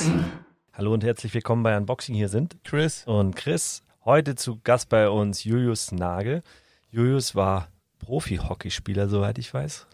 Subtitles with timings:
[0.00, 0.24] Unboxing.
[0.72, 2.14] Hallo und herzlich willkommen bei Unboxing.
[2.14, 3.04] Hier sind Chris.
[3.06, 3.82] und Chris.
[4.04, 6.42] Heute zu Gast bei uns Julius Nagel.
[6.90, 7.68] Julius war
[7.98, 9.86] Profi-Hockeyspieler, soweit ich weiß.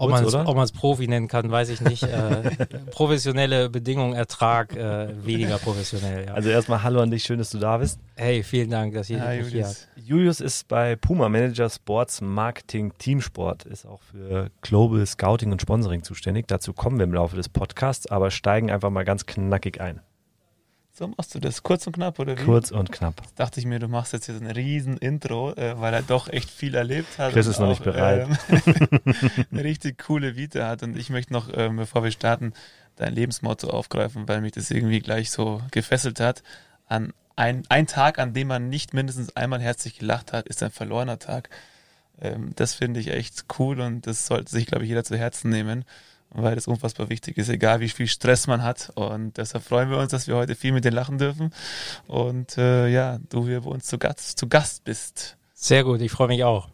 [0.00, 0.10] Ob
[0.56, 2.02] man es Profi nennen kann, weiß ich nicht.
[2.02, 2.50] Äh,
[2.90, 6.26] professionelle Bedingungen, Ertrag, äh, weniger professionell.
[6.26, 6.34] Ja.
[6.34, 8.00] Also erstmal Hallo an dich, schön, dass du da bist.
[8.16, 9.88] Hey, vielen Dank, dass ihr Hi, mich hier habt.
[9.96, 10.08] Julius.
[10.08, 16.02] Julius ist bei Puma Manager Sports Marketing Teamsport, ist auch für Global Scouting und Sponsoring
[16.02, 16.46] zuständig.
[16.48, 20.00] Dazu kommen wir im Laufe des Podcasts, aber steigen einfach mal ganz knackig ein.
[21.00, 22.44] So machst du das kurz und knapp, oder wie?
[22.44, 23.22] Kurz und knapp.
[23.34, 26.28] Dachte ich mir, du machst jetzt hier so ein riesen Intro, äh, weil er doch
[26.28, 27.32] echt viel erlebt hat.
[27.32, 28.28] Chris ist noch nicht bereit.
[28.50, 29.14] ähm,
[29.50, 30.82] eine richtig coole Vita hat.
[30.82, 32.52] Und ich möchte noch, ähm, bevor wir starten,
[32.96, 36.42] dein Lebensmotto aufgreifen, weil mich das irgendwie gleich so gefesselt hat.
[36.86, 40.70] An ein, ein Tag, an dem man nicht mindestens einmal herzlich gelacht hat, ist ein
[40.70, 41.48] verlorener Tag.
[42.20, 45.48] Ähm, das finde ich echt cool und das sollte sich, glaube ich, jeder zu Herzen
[45.48, 45.86] nehmen,
[46.32, 48.90] weil das unfassbar wichtig ist, egal wie viel Stress man hat.
[48.94, 51.52] Und deshalb freuen wir uns, dass wir heute viel mit dir lachen dürfen.
[52.06, 55.36] Und äh, ja, du hier bei uns zu Gast, zu Gast bist.
[55.54, 56.68] Sehr gut, ich freue mich auch.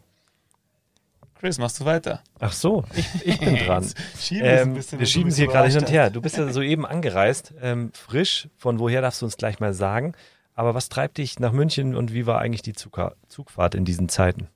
[1.39, 2.21] Chris, machst du weiter?
[2.39, 3.87] Ach so, ich, ich bin dran.
[4.19, 6.09] Schieben Ähm, bisschen, wir schieben sie hier gerade hin und her.
[6.09, 8.49] Du bist ja soeben angereist, ähm, frisch.
[8.57, 10.13] Von woher darfst du uns gleich mal sagen?
[10.55, 14.47] Aber was treibt dich nach München und wie war eigentlich die Zugfahrt in diesen Zeiten?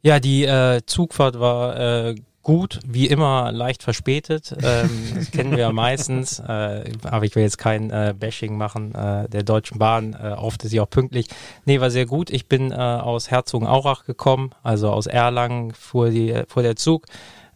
[0.00, 4.54] Ja, die äh, Zugfahrt war äh, gut, wie immer leicht verspätet.
[4.62, 6.38] Ähm, das kennen wir ja meistens.
[6.38, 10.14] Äh, aber ich will jetzt kein äh, Bashing machen äh, der Deutschen Bahn.
[10.14, 11.26] Äh, oft ist sie auch pünktlich.
[11.64, 12.30] Nee, war sehr gut.
[12.30, 17.06] Ich bin äh, aus Herzogenaurach gekommen, also aus Erlangen fuhr, die, fuhr der Zug.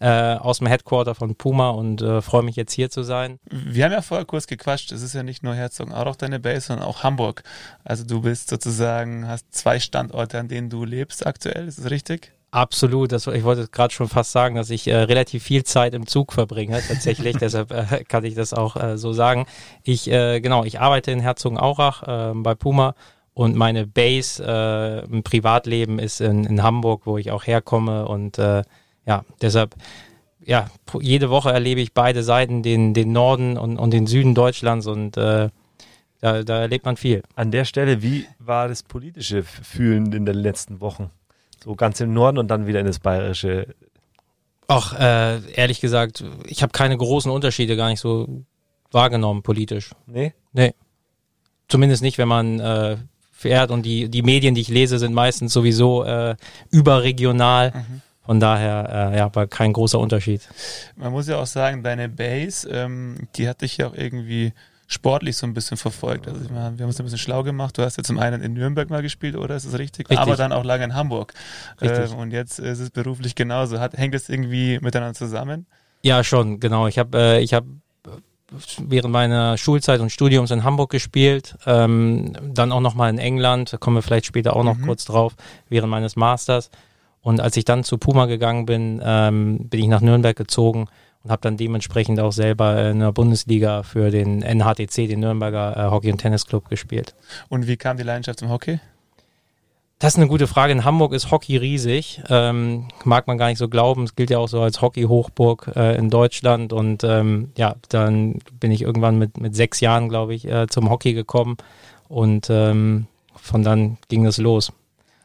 [0.01, 3.39] Äh, aus dem Headquarter von Puma und äh, freue mich jetzt hier zu sein.
[3.51, 4.93] Wir haben ja vorher kurz gequatscht.
[4.93, 7.43] Es ist ja nicht nur Herzogenaurach deine Base, sondern auch Hamburg.
[7.85, 11.69] Also du bist sozusagen, hast zwei Standorte, an denen du lebst aktuell.
[11.69, 12.33] Ist das richtig?
[12.55, 16.07] Absolut, das, ich wollte gerade schon fast sagen, dass ich äh, relativ viel Zeit im
[16.07, 19.47] Zug verbringe, tatsächlich, deshalb äh, kann ich das auch äh, so sagen.
[19.83, 22.95] Ich, äh, genau, ich arbeite in Herzogenaurach äh, bei Puma
[23.33, 28.39] und meine Base äh, im Privatleben ist in, in Hamburg, wo ich auch herkomme und
[28.39, 28.63] äh,
[29.05, 29.75] ja, deshalb,
[30.45, 34.87] ja, jede Woche erlebe ich beide Seiten, den, den Norden und, und den Süden Deutschlands
[34.87, 35.51] und da,
[36.21, 37.23] da erlebt man viel.
[37.35, 41.11] An der Stelle, wie war das politische Fühlen in den letzten Wochen?
[41.65, 43.75] So ganz im Norden und dann wieder in das bayerische.
[44.69, 48.45] Ach, äh, ehrlich gesagt, ich habe keine großen Unterschiede gar nicht so
[48.91, 49.93] wahrgenommen politisch.
[50.53, 50.75] Nee?
[51.69, 52.99] Zumindest nicht, wenn man äh,
[53.33, 56.37] fährt und die, die Medien, die ich lese, sind meistens sowieso äh,
[56.71, 57.73] überregional.
[58.27, 60.43] Von daher, äh, ja, war kein großer Unterschied.
[60.97, 64.53] Man muss ja auch sagen, deine Base, ähm, die hat dich ja auch irgendwie
[64.87, 66.29] sportlich so ein bisschen verfolgt.
[66.29, 67.79] Also meine, wir haben uns ein bisschen schlau gemacht.
[67.79, 69.57] Du hast ja zum einen in Nürnberg mal gespielt, oder?
[69.57, 70.11] Ist das richtig?
[70.11, 70.19] Richtig.
[70.19, 71.33] Aber dann auch lange in Hamburg.
[71.81, 73.81] Ähm, und jetzt ist es beruflich genauso.
[73.81, 75.67] Hat, hängt das irgendwie miteinander zusammen?
[76.03, 76.87] Ja, schon, genau.
[76.87, 77.65] Ich habe äh, ich hab
[78.79, 83.79] während meiner Schulzeit und Studiums in Hamburg gespielt, ähm, dann auch nochmal in England, da
[83.79, 84.87] kommen wir vielleicht später auch noch Mhm.
[84.87, 85.35] kurz drauf,
[85.69, 86.71] während meines Masters.
[87.21, 90.87] Und als ich dann zu Puma gegangen bin, ähm, bin ich nach Nürnberg gezogen
[91.25, 95.91] und habe dann dementsprechend auch selber in der Bundesliga für den NHTC, den Nürnberger äh,
[95.91, 97.15] Hockey- und Tennisclub, gespielt.
[97.49, 98.79] Und wie kam die Leidenschaft zum Hockey?
[100.01, 100.73] Das ist eine gute Frage.
[100.73, 102.21] In Hamburg ist Hockey riesig.
[102.29, 104.03] Ähm, mag man gar nicht so glauben.
[104.05, 106.73] Es gilt ja auch so als Hockey-Hochburg äh, in Deutschland.
[106.75, 110.91] Und ähm, ja, dann bin ich irgendwann mit, mit sechs Jahren, glaube ich, äh, zum
[110.91, 111.57] Hockey gekommen.
[112.09, 114.73] Und ähm, von dann ging es los.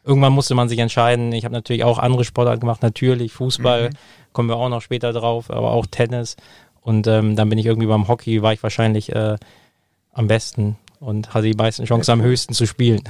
[0.05, 1.33] Irgendwann musste man sich entscheiden.
[1.33, 2.81] Ich habe natürlich auch andere Sportarten gemacht.
[2.81, 3.93] Natürlich Fußball, Mhm.
[4.33, 6.35] Kommen wir auch noch später drauf, aber auch Tennis.
[6.81, 9.37] Und ähm, dann bin ich irgendwie beim Hockey, war ich wahrscheinlich äh,
[10.13, 13.01] am besten und hatte die meisten Chancen am höchsten zu spielen.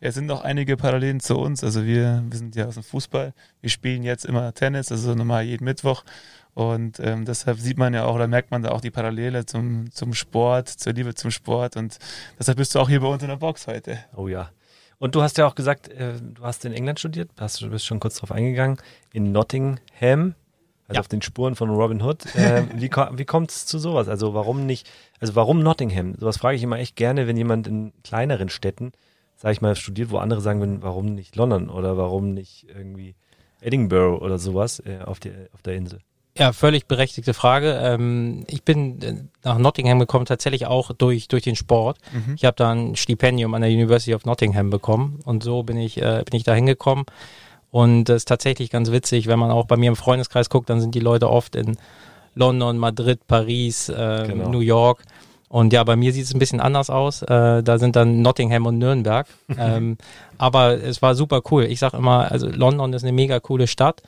[0.00, 1.64] Ja, es sind noch einige Parallelen zu uns.
[1.64, 3.32] Also wir, wir sind ja aus dem Fußball.
[3.60, 6.04] Wir spielen jetzt immer Tennis, also normal jeden Mittwoch.
[6.54, 9.90] Und ähm, deshalb sieht man ja auch, oder merkt man da auch die Parallele zum,
[9.92, 11.76] zum Sport, zur Liebe zum Sport.
[11.76, 11.98] Und
[12.38, 13.98] deshalb bist du auch hier bei uns in der Box heute.
[14.16, 14.50] Oh ja.
[14.98, 17.86] Und du hast ja auch gesagt, äh, du hast in England studiert, hast, du bist
[17.86, 18.78] schon kurz drauf eingegangen,
[19.12, 20.34] in Nottingham,
[20.88, 21.00] also Ja.
[21.00, 22.34] auf den Spuren von Robin Hood.
[22.34, 24.08] Äh, wie wie kommt es zu sowas?
[24.08, 24.90] Also warum nicht,
[25.20, 26.14] also warum Nottingham?
[26.18, 28.92] Sowas frage ich immer echt gerne, wenn jemand in kleineren Städten,
[29.36, 33.14] sage ich mal, studiert, wo andere sagen würden, warum nicht London oder warum nicht irgendwie
[33.60, 36.00] Edinburgh oder sowas äh, auf, der, auf der Insel.
[36.38, 37.78] Ja, völlig berechtigte Frage.
[37.82, 41.98] Ähm, ich bin äh, nach Nottingham gekommen, tatsächlich auch durch, durch den Sport.
[42.12, 42.34] Mhm.
[42.36, 45.98] Ich habe da ein Stipendium an der University of Nottingham bekommen und so bin ich,
[45.98, 47.04] äh, bin ich da hingekommen.
[47.70, 50.80] Und das ist tatsächlich ganz witzig, wenn man auch bei mir im Freundeskreis guckt, dann
[50.80, 51.76] sind die Leute oft in
[52.34, 54.48] London, Madrid, Paris, äh, Genau.
[54.48, 55.02] New York.
[55.48, 57.22] Und ja, bei mir sieht es ein bisschen anders aus.
[57.22, 59.26] Äh, da sind dann Nottingham und Nürnberg.
[59.58, 59.96] ähm,
[60.36, 61.64] aber es war super cool.
[61.64, 64.02] Ich sag immer, also London ist eine mega coole Stadt.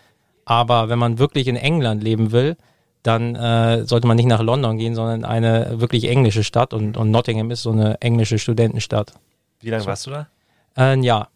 [0.50, 2.56] Aber wenn man wirklich in England leben will,
[3.04, 7.12] dann äh, sollte man nicht nach London gehen, sondern eine wirklich englische Stadt und, und
[7.12, 9.12] Nottingham ist so eine englische Studentenstadt.
[9.60, 10.26] Wie lange warst du da?
[10.74, 11.28] Äh, ein Jahr.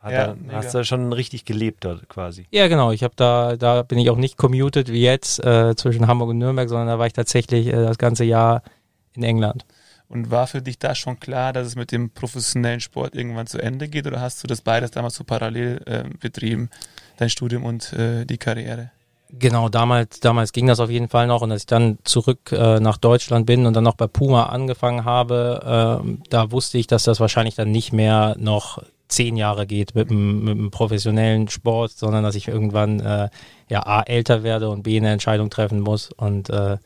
[0.00, 2.46] Hat Ja, da, hast du schon richtig gelebt dort quasi?
[2.50, 2.90] Ja, genau.
[2.90, 6.38] Ich habe da, da bin ich auch nicht commuted wie jetzt äh, zwischen Hamburg und
[6.38, 8.62] Nürnberg, sondern da war ich tatsächlich äh, das ganze Jahr
[9.12, 9.66] in England.
[10.12, 13.58] Und war für dich da schon klar, dass es mit dem professionellen Sport irgendwann zu
[13.58, 14.06] Ende geht?
[14.06, 16.68] Oder hast du das beides damals so parallel äh, betrieben,
[17.16, 18.90] dein Studium und äh, die Karriere?
[19.30, 21.40] Genau, damals, damals ging das auf jeden Fall noch.
[21.40, 25.06] Und als ich dann zurück äh, nach Deutschland bin und dann noch bei Puma angefangen
[25.06, 29.94] habe, ähm, da wusste ich, dass das wahrscheinlich dann nicht mehr noch zehn Jahre geht
[29.94, 33.30] mit dem, mit dem professionellen Sport, sondern dass ich irgendwann äh,
[33.70, 36.10] ja A älter werde und B eine Entscheidung treffen muss.
[36.10, 36.76] Und äh,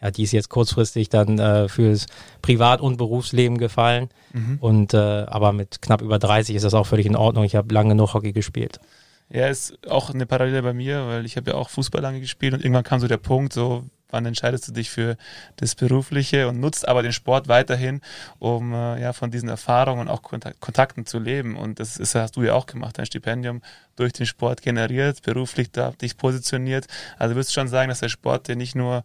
[0.00, 2.06] ja, die ist jetzt kurzfristig dann äh, fürs
[2.42, 4.08] Privat- und Berufsleben gefallen
[4.60, 7.44] und äh, aber mit knapp über 30 ist das auch völlig in Ordnung.
[7.44, 8.80] Ich habe lange genug Hockey gespielt.
[9.28, 12.54] Ja, ist auch eine Parallele bei mir, weil ich habe ja auch Fußball lange gespielt
[12.54, 15.16] und irgendwann kam so der Punkt, so wann entscheidest du dich für
[15.56, 18.00] das Berufliche und nutzt aber den Sport weiterhin,
[18.38, 21.56] um äh, ja von diesen Erfahrungen und auch Kontak Kontakten zu leben.
[21.56, 23.62] Und das ist, hast du ja auch gemacht, dein Stipendium
[23.96, 26.86] durch den Sport generiert, beruflich da dich positioniert.
[27.18, 29.04] Also würdest du schon sagen, dass der Sport dir nicht nur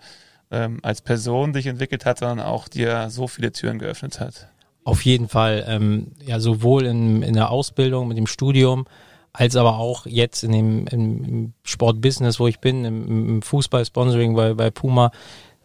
[0.52, 4.50] ähm, als Person dich entwickelt hat, sondern auch dir so viele Türen geöffnet hat.
[4.84, 8.86] Auf jeden Fall, ähm, ja, sowohl in, in der Ausbildung mit dem Studium,
[9.34, 14.54] als aber auch jetzt in dem im, Sportbusiness, wo ich bin, im, im Fußball-Sponsoring bei,
[14.54, 15.12] bei Puma,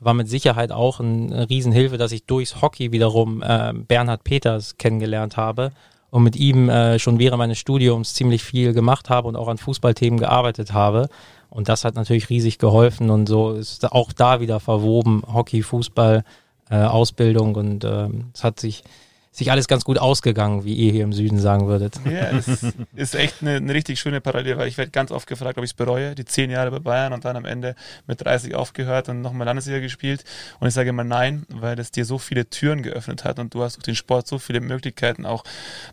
[0.00, 4.78] war mit Sicherheit auch ein, eine Riesenhilfe, dass ich durchs Hockey wiederum äh, Bernhard Peters
[4.78, 5.72] kennengelernt habe
[6.10, 9.58] und mit ihm äh, schon während meines Studiums ziemlich viel gemacht habe und auch an
[9.58, 11.08] Fußballthemen gearbeitet habe.
[11.50, 16.24] Und das hat natürlich riesig geholfen und so ist auch da wieder verwoben, Hockey, Fußball,
[16.70, 18.84] äh, Ausbildung und ähm, es hat sich
[19.32, 22.00] sich alles ganz gut ausgegangen, wie ihr hier im Süden sagen würdet.
[22.04, 22.48] Ja, es
[22.96, 25.70] ist echt eine, eine richtig schöne Parallele, weil ich werde ganz oft gefragt, ob ich
[25.70, 27.76] es bereue, die zehn Jahre bei Bayern und dann am Ende
[28.08, 30.24] mit 30 aufgehört und nochmal Landesliga gespielt.
[30.58, 33.62] Und ich sage immer nein, weil das dir so viele Türen geöffnet hat und du
[33.62, 35.44] hast durch den Sport so viele Möglichkeiten auch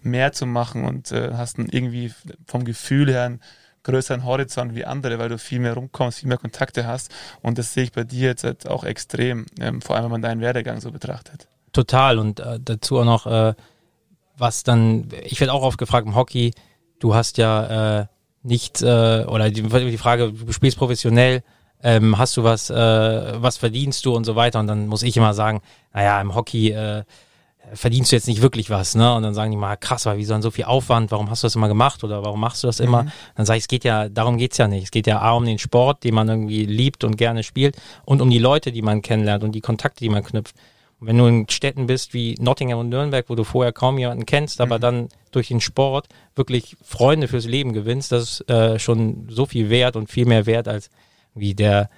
[0.02, 2.12] mehr zu machen und äh, hast irgendwie
[2.48, 3.42] vom Gefühl her einen
[3.88, 7.12] größeren Horizont wie andere, weil du viel mehr rumkommst, viel mehr Kontakte hast.
[7.42, 10.22] Und das sehe ich bei dir jetzt halt auch extrem, ähm, vor allem wenn man
[10.22, 11.48] deinen Werdegang so betrachtet.
[11.72, 13.54] Total und äh, dazu auch noch, äh,
[14.38, 16.54] was dann, ich werde auch oft gefragt im Hockey,
[17.00, 18.06] du hast ja äh,
[18.44, 21.44] nicht, äh, oder die, die Frage, du spielst professionell,
[21.82, 22.76] ähm, hast du was, äh,
[23.42, 25.62] was verdienst du und so weiter und dann muss ich immer sagen,
[25.94, 27.04] naja, im Hockey äh,
[27.74, 29.14] verdienst du jetzt nicht wirklich was, ne?
[29.16, 31.48] Und dann sagen die mal, krass, aber wieso dann so viel Aufwand, warum hast du
[31.48, 33.08] das immer gemacht oder warum machst du das immer?
[33.36, 34.86] Dann sage ich, es geht ja, darum geht's ja nicht.
[34.86, 38.22] Es geht ja A um den Sport, den man irgendwie liebt und gerne spielt und
[38.22, 40.56] um die Leute, die man kennenlernt und die Kontakte, die man knüpft.
[41.00, 44.26] Und wenn du in Städten bist wie Nottingham und Nürnberg, wo du vorher kaum jemanden
[44.26, 49.28] kennst, aber dann durch den Sport wirklich Freunde fürs Leben gewinnst, das ist äh, schon
[49.30, 50.90] so viel wert und viel mehr wert als
[51.36, 51.90] wie der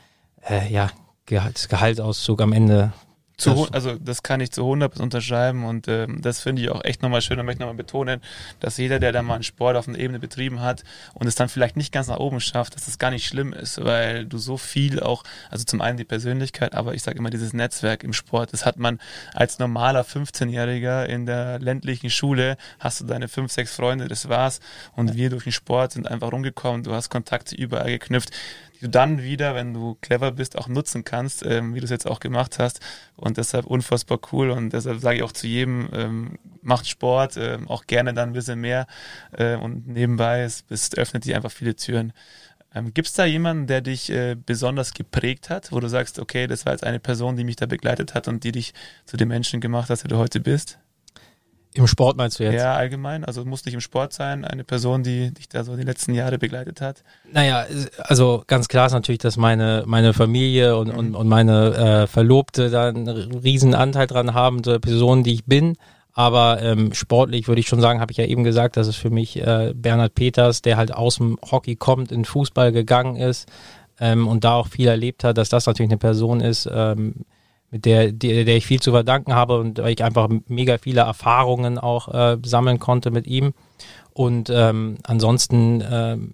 [0.47, 0.89] äh, ja,
[1.25, 2.91] Gehalt, Gehaltsauszug am Ende.
[3.39, 7.01] Zu, also das kann ich zu 100 unterschreiben und ähm, das finde ich auch echt
[7.01, 8.21] nochmal schön und möchte nochmal betonen,
[8.59, 10.83] dass jeder, der da mal einen Sport auf einer Ebene betrieben hat
[11.13, 13.83] und es dann vielleicht nicht ganz nach oben schafft, dass das gar nicht schlimm ist,
[13.83, 17.53] weil du so viel auch, also zum einen die Persönlichkeit, aber ich sage immer dieses
[17.53, 18.99] Netzwerk im Sport, das hat man
[19.33, 24.59] als normaler 15-Jähriger in der ländlichen Schule, hast du deine fünf, sechs Freunde, das war's
[24.95, 28.31] und wir durch den Sport sind einfach rumgekommen, du hast Kontakte überall geknüpft,
[28.79, 31.89] die du dann wieder, wenn du clever bist, auch nutzen kannst, ähm, wie du es
[31.89, 32.79] jetzt auch gemacht hast.
[33.15, 34.51] Und deshalb unfassbar cool.
[34.51, 38.33] Und deshalb sage ich auch zu jedem, ähm, macht Sport, ähm, auch gerne dann ein
[38.33, 38.87] bisschen mehr.
[39.31, 42.13] Äh, und nebenbei, es, es öffnet dir einfach viele Türen.
[42.73, 46.47] Ähm, Gibt es da jemanden, der dich äh, besonders geprägt hat, wo du sagst, okay,
[46.47, 48.73] das war jetzt eine Person, die mich da begleitet hat und die dich
[49.05, 50.79] zu dem Menschen gemacht hat, der du heute bist?
[51.73, 52.55] Im Sport meinst du jetzt?
[52.55, 53.23] Ja, allgemein.
[53.23, 56.39] Also muss nicht im Sport sein, eine Person, die dich da so die letzten Jahre
[56.39, 57.03] begleitet hat.
[57.31, 57.65] Naja,
[57.99, 62.71] also ganz klar ist natürlich, dass meine, meine Familie und, und, und meine äh, Verlobte
[62.71, 65.75] da einen riesen Anteil dran haben, zur Person, die ich bin.
[66.13, 69.11] Aber ähm, sportlich würde ich schon sagen, habe ich ja eben gesagt, dass es für
[69.11, 73.47] mich äh, Bernhard Peters, der halt aus dem Hockey kommt, in Fußball gegangen ist
[73.99, 77.25] ähm, und da auch viel erlebt hat, dass das natürlich eine Person ist, ähm,
[77.71, 81.01] mit der, der, der ich viel zu verdanken habe und weil ich einfach mega viele
[81.01, 83.53] Erfahrungen auch äh, sammeln konnte mit ihm.
[84.13, 86.33] Und ähm, ansonsten ähm,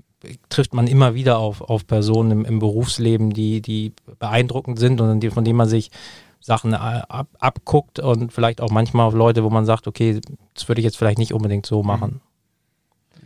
[0.49, 5.23] trifft man immer wieder auf, auf Personen im, im Berufsleben, die, die beeindruckend sind und
[5.33, 5.91] von denen man sich
[6.39, 10.21] Sachen äh, ab, abguckt und vielleicht auch manchmal auf Leute, wo man sagt, okay,
[10.53, 12.21] das würde ich jetzt vielleicht nicht unbedingt so machen.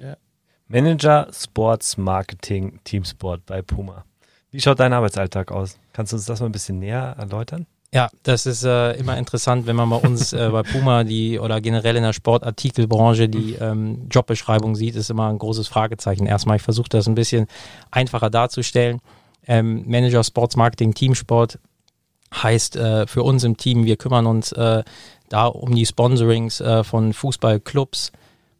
[0.01, 0.15] Ja.
[0.67, 4.05] Manager Sports Marketing Teamsport bei Puma.
[4.51, 5.77] Wie schaut dein Arbeitsalltag aus?
[5.93, 7.67] Kannst du uns das mal ein bisschen näher erläutern?
[7.91, 11.59] Ja, das ist äh, immer interessant, wenn man bei uns äh, bei Puma die oder
[11.59, 16.27] generell in der Sportartikelbranche die ähm, Jobbeschreibung sieht, ist immer ein großes Fragezeichen.
[16.27, 17.47] Erstmal, ich versuche das ein bisschen
[17.89, 18.99] einfacher darzustellen.
[19.47, 21.57] Ähm, Manager Sports Marketing Teamsport
[22.31, 24.83] heißt äh, für uns im Team, wir kümmern uns äh,
[25.29, 28.11] da um die Sponsorings äh, von Fußballclubs,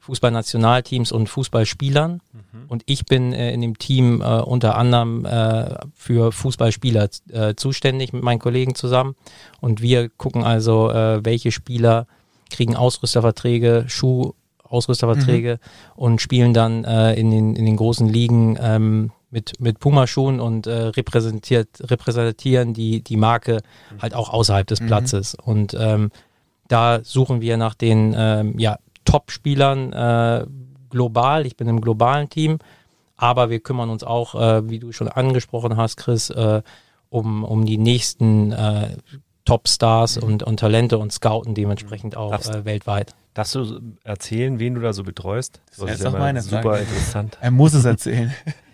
[0.09, 2.13] Fußballnationalteams und Fußballspielern.
[2.13, 2.63] Mhm.
[2.67, 8.11] Und ich bin äh, in dem Team äh, unter anderem äh, für Fußballspieler äh, zuständig
[8.11, 9.15] mit meinen Kollegen zusammen.
[9.61, 12.07] Und wir gucken also, äh, welche Spieler
[12.49, 16.01] kriegen Ausrüsterverträge, Schuhausrüsterverträge mhm.
[16.03, 20.65] und spielen dann äh, in, den, in den großen Ligen ähm, mit, mit Pumaschuhen und
[20.65, 23.61] repräsentiert, repräsentieren die, die Marke
[23.91, 24.01] mhm.
[24.01, 24.87] halt auch außerhalb des mhm.
[24.87, 25.35] Platzes.
[25.35, 26.09] Und ähm,
[26.67, 30.45] da suchen wir nach den ähm, ja, Top-Spielern äh,
[30.89, 31.45] global.
[31.45, 32.59] Ich bin im globalen Team,
[33.15, 36.61] aber wir kümmern uns auch, äh, wie du schon angesprochen hast, Chris, äh,
[37.09, 38.97] um, um die nächsten äh,
[39.45, 40.23] Top-Stars mhm.
[40.23, 43.15] und, und Talente und scouten dementsprechend auch darfst, äh, weltweit.
[43.33, 45.61] Darfst du erzählen, wen du da so betreust?
[45.75, 46.81] Das, ist ja meine super Frage.
[46.81, 47.37] interessant.
[47.41, 48.33] Er muss es erzählen.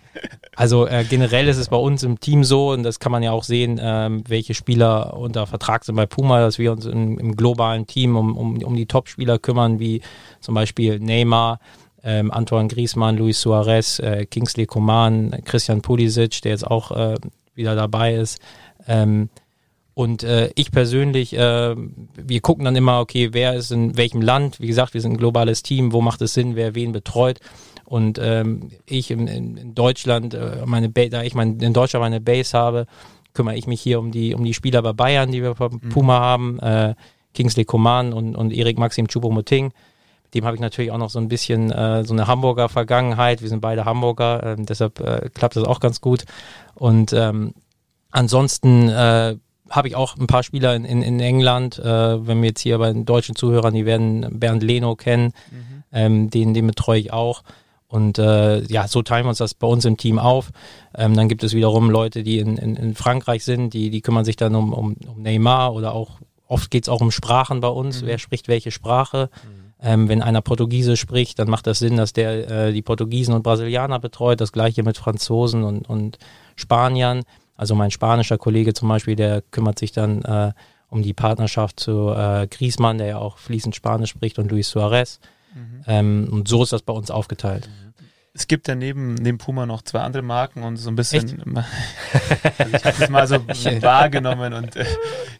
[0.56, 3.32] Also äh, generell ist es bei uns im Team so, und das kann man ja
[3.32, 7.36] auch sehen, ähm, welche Spieler unter Vertrag sind bei Puma, dass wir uns in, im
[7.36, 10.00] globalen Team um, um, um die Top-Spieler kümmern, wie
[10.40, 11.60] zum Beispiel Neymar,
[12.02, 17.16] ähm, Antoine Griezmann, Luis Suarez, äh, Kingsley Coman, Christian Pulisic, der jetzt auch äh,
[17.54, 18.38] wieder dabei ist.
[18.88, 19.28] Ähm,
[19.92, 24.60] und äh, ich persönlich, äh, wir gucken dann immer, okay, wer ist in welchem Land?
[24.60, 27.40] Wie gesagt, wir sind ein globales Team, wo macht es Sinn, wer wen betreut?
[27.86, 32.20] Und ähm, ich in, in Deutschland, äh, meine ba da ich mein, in Deutschland meine
[32.20, 32.86] Base habe,
[33.32, 35.88] kümmere ich mich hier um die, um die Spieler bei Bayern, die wir bei mhm.
[35.90, 36.94] Puma haben, äh,
[37.34, 39.66] Kingsley Coman und, und Erik Maxim Choupo-Moting.
[40.24, 43.42] Mit dem habe ich natürlich auch noch so ein bisschen äh, so eine Hamburger Vergangenheit.
[43.42, 46.24] Wir sind beide Hamburger, äh, deshalb äh, klappt das auch ganz gut.
[46.74, 47.54] Und ähm,
[48.10, 49.36] ansonsten äh,
[49.70, 51.78] habe ich auch ein paar Spieler in, in, in England.
[51.78, 55.84] Äh, wenn wir jetzt hier bei den deutschen Zuhörern, die werden Bernd Leno kennen, mhm.
[55.92, 57.42] ähm, den, den betreue ich auch.
[57.88, 60.50] Und äh, ja, so teilen wir uns das bei uns im Team auf.
[60.94, 64.24] Ähm, dann gibt es wiederum Leute, die in, in, in Frankreich sind, die, die kümmern
[64.24, 67.68] sich dann um, um, um Neymar oder auch, oft geht es auch um Sprachen bei
[67.68, 68.06] uns, mhm.
[68.06, 69.30] wer spricht welche Sprache.
[69.44, 69.66] Mhm.
[69.78, 73.42] Ähm, wenn einer Portugiesisch spricht, dann macht das Sinn, dass der äh, die Portugiesen und
[73.42, 74.40] Brasilianer betreut.
[74.40, 76.18] Das gleiche mit Franzosen und, und
[76.56, 77.22] Spaniern.
[77.56, 80.52] Also mein spanischer Kollege zum Beispiel, der kümmert sich dann äh,
[80.88, 85.20] um die Partnerschaft zu äh, Griezmann, der ja auch fließend Spanisch spricht, und Luis Suarez.
[85.56, 85.82] Mhm.
[85.86, 87.68] Ähm, und so ist das bei uns aufgeteilt.
[88.34, 91.56] Es gibt ja neben, neben Puma noch zwei andere Marken und so ein bisschen.
[91.56, 93.36] also ich habe das mal so
[93.82, 94.84] wahrgenommen und äh,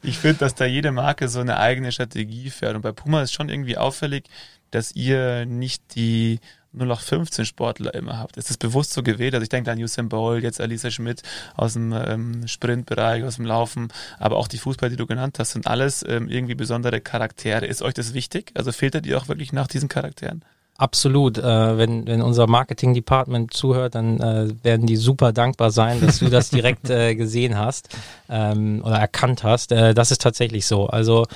[0.02, 2.74] ich finde, dass da jede Marke so eine eigene Strategie fährt.
[2.74, 4.24] Und bei Puma ist schon irgendwie auffällig,
[4.70, 6.40] dass ihr nicht die
[6.76, 8.36] nur noch 15 Sportler immer habt.
[8.36, 9.34] Ist das bewusst so gewählt?
[9.34, 11.22] Also ich denke an Usain Bolt, jetzt Alisa Schmidt
[11.56, 15.52] aus dem ähm, Sprintbereich, aus dem Laufen, aber auch die Fußballer, die du genannt hast,
[15.52, 17.66] sind alles ähm, irgendwie besondere Charaktere.
[17.66, 18.52] Ist euch das wichtig?
[18.54, 20.44] Also filtert ihr auch wirklich nach diesen Charakteren?
[20.78, 21.38] Absolut.
[21.38, 26.28] Äh, wenn, wenn unser Marketing-Department zuhört, dann äh, werden die super dankbar sein, dass du
[26.28, 27.88] das direkt äh, gesehen hast
[28.28, 29.72] ähm, oder erkannt hast.
[29.72, 30.86] Äh, das ist tatsächlich so.
[30.86, 31.26] Also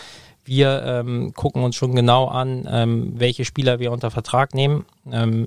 [0.44, 4.84] wir ähm, gucken uns schon genau an, ähm, welche Spieler wir unter Vertrag nehmen.
[5.10, 5.46] Ähm,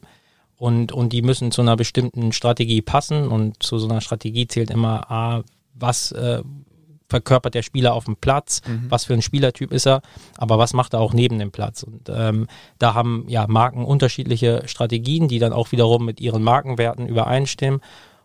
[0.58, 3.28] und, und die müssen zu einer bestimmten Strategie passen.
[3.28, 6.42] Und zu so einer Strategie zählt immer, ah, was äh,
[7.14, 8.86] verkörpert der Spieler auf dem Platz, mhm.
[8.90, 10.02] was für ein Spielertyp ist er,
[10.38, 11.84] aber was macht er auch neben dem Platz.
[11.84, 12.48] Und ähm,
[12.80, 17.82] da haben ja Marken unterschiedliche Strategien, die dann auch wiederum mit ihren Markenwerten übereinstimmen.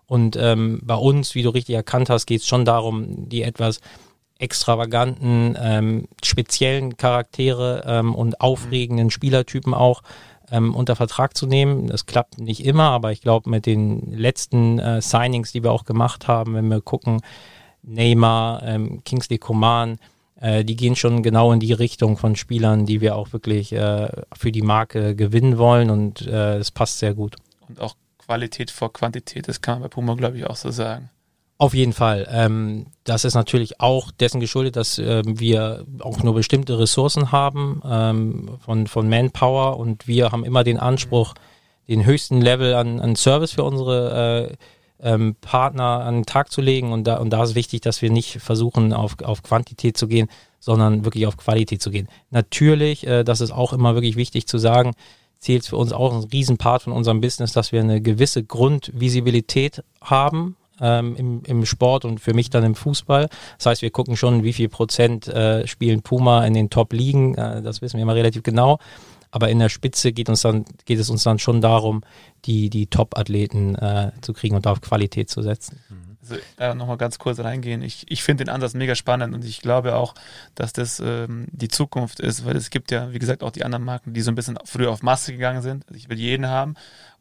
[0.07, 3.81] Und ähm, bei uns, wie du richtig erkannt hast, geht es schon darum, die etwas
[4.39, 10.03] extravaganten, ähm, speziellen Charaktere ähm, und aufregenden Spielertypen auch
[10.51, 11.89] ähm, unter Vertrag zu nehmen.
[11.89, 15.85] Das klappt nicht immer, aber ich glaube, mit den letzten äh, Signings, die wir auch
[15.85, 17.21] gemacht haben, wenn wir gucken,
[17.83, 19.99] Neymar, ähm, Kingsley Coman,
[20.41, 24.09] äh, die gehen schon genau in die Richtung von Spielern, die wir auch wirklich äh,
[24.37, 27.37] für die Marke gewinnen wollen und es äh, passt sehr gut.
[27.69, 31.11] Und auch Qualität vor Quantität, das kann man bei Puma, glaube ich, auch so sagen.
[31.61, 32.29] Auf jeden Fall.
[32.31, 37.83] Ähm, das ist natürlich auch dessen geschuldet, dass ähm, wir auch nur bestimmte Ressourcen haben
[37.85, 41.35] ähm, von, von Manpower und wir haben immer den Anspruch,
[41.89, 44.57] den höchsten Level an, an Service für unsere äh,
[45.01, 48.11] ähm, Partner an den Tag zu legen und da, und da ist wichtig, dass wir
[48.11, 50.29] nicht versuchen, auf, auf Quantität zu gehen,
[50.61, 52.09] sondern wirklich auf Qualität zu gehen.
[52.31, 54.95] Natürlich, äh, das ist auch immer wirklich wichtig zu sagen,
[55.41, 60.55] zählt für uns auch ein Riesenpart von unserem Business, dass wir eine gewisse Grundvisibilität haben
[60.81, 63.29] ähm, im, im Sport und für mich dann im Fußball.
[63.57, 67.35] Das heißt, wir gucken schon, wie viel Prozent äh, spielen Puma in den Top-Ligen.
[67.35, 68.79] Äh, das wissen wir immer relativ genau.
[69.31, 72.03] Aber in der Spitze geht, uns dann, geht es uns dann schon darum,
[72.47, 75.81] die, die Top-Athleten äh, zu kriegen und auf Qualität zu setzen.
[75.91, 76.09] Mhm.
[76.21, 77.83] Also äh, nochmal ganz kurz reingehen.
[77.83, 80.15] Ich, ich finde den Ansatz mega spannend und ich glaube auch,
[80.55, 83.85] dass das ähm, die Zukunft ist, weil es gibt ja, wie gesagt, auch die anderen
[83.85, 85.87] Marken, die so ein bisschen früher auf Masse gegangen sind.
[85.89, 86.75] Also ich will jeden haben.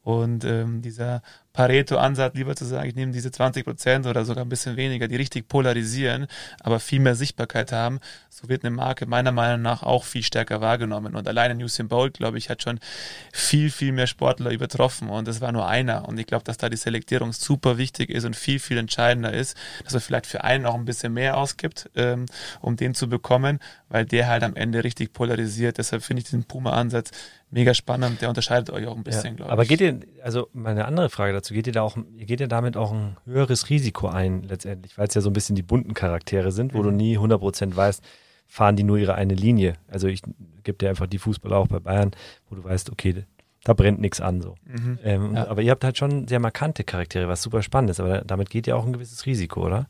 [0.03, 1.21] Und ähm, dieser
[1.57, 5.15] Pareto-Ansatz, lieber zu sagen, ich nehme diese 20 Prozent oder sogar ein bisschen weniger, die
[5.15, 6.27] richtig polarisieren,
[6.59, 7.99] aber viel mehr Sichtbarkeit haben,
[8.29, 11.15] so wird eine Marke meiner Meinung nach auch viel stärker wahrgenommen.
[11.15, 12.79] Und alleine Usain Bolt, glaube ich, hat schon
[13.33, 16.07] viel, viel mehr Sportler übertroffen und es war nur einer.
[16.07, 19.57] Und ich glaube, dass da die Selektierung super wichtig ist und viel, viel entscheidender ist,
[19.83, 22.27] dass man vielleicht für einen auch ein bisschen mehr ausgibt, ähm,
[22.61, 23.57] um den zu bekommen,
[23.89, 25.79] weil der halt am Ende richtig polarisiert.
[25.79, 27.09] Deshalb finde ich diesen Puma-Ansatz
[27.49, 28.21] mega spannend.
[28.21, 29.51] Der unterscheidet euch auch ein bisschen, ja, glaube ich.
[29.51, 32.47] Aber geht ihr, also meine andere Frage dazu, geht ihr da auch, ihr geht ihr
[32.47, 35.93] damit auch ein höheres Risiko ein, letztendlich, weil es ja so ein bisschen die bunten
[35.93, 36.83] Charaktere sind, wo mhm.
[36.83, 38.03] du nie 100% weißt,
[38.47, 39.73] fahren die nur ihre eine Linie.
[39.87, 40.21] Also ich
[40.63, 42.11] gebe dir einfach die Fußballer auch bei Bayern,
[42.49, 43.25] wo du weißt, okay,
[43.63, 44.55] da brennt nichts an so.
[44.65, 44.99] Mhm.
[45.03, 45.47] Ähm, ja.
[45.47, 47.99] Aber ihr habt halt schon sehr markante Charaktere, was super spannend ist.
[47.99, 49.87] Aber damit geht ja auch ein gewisses Risiko, oder?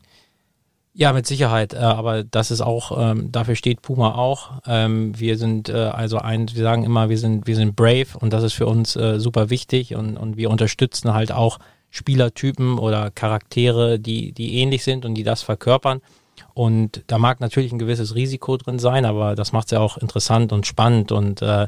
[1.00, 1.76] Ja, mit Sicherheit.
[1.76, 4.54] Äh, aber das ist auch, ähm, dafür steht Puma auch.
[4.66, 8.34] Ähm, wir sind äh, also ein, wir sagen immer, wir sind, wir sind brave und
[8.34, 11.60] das ist für uns äh, super wichtig und, und wir unterstützen halt auch
[11.92, 16.02] Spielertypen oder Charaktere, die, die ähnlich sind und die das verkörpern.
[16.56, 19.98] Und da mag natürlich ein gewisses Risiko drin sein, aber das macht es ja auch
[19.98, 21.68] interessant und spannend und äh,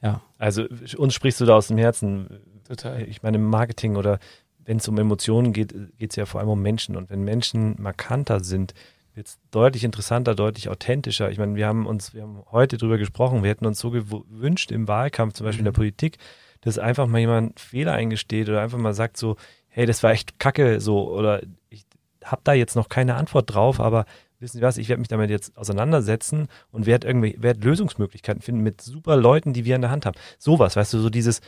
[0.00, 0.22] ja.
[0.38, 0.64] Also
[0.96, 2.40] uns sprichst du da aus dem Herzen.
[2.66, 3.02] Total.
[3.02, 4.18] Ich meine, im Marketing oder
[4.64, 6.96] wenn es um Emotionen geht, geht es ja vor allem um Menschen.
[6.96, 8.74] Und wenn Menschen markanter sind,
[9.14, 11.30] wird es deutlich interessanter, deutlich authentischer.
[11.30, 14.70] Ich meine, wir haben uns, wir haben heute drüber gesprochen, wir hätten uns so gewünscht
[14.70, 15.76] im Wahlkampf, zum Beispiel in der mhm.
[15.76, 16.18] Politik,
[16.62, 19.36] dass einfach mal jemand Fehler eingesteht oder einfach mal sagt so,
[19.68, 21.84] hey, das war echt kacke so oder ich
[22.24, 24.06] habe da jetzt noch keine Antwort drauf, aber
[24.38, 28.62] wissen Sie was, ich werde mich damit jetzt auseinandersetzen und werde irgendwie, werde Lösungsmöglichkeiten finden
[28.62, 30.18] mit super Leuten, die wir in der Hand haben.
[30.38, 31.40] Sowas, weißt du, so dieses,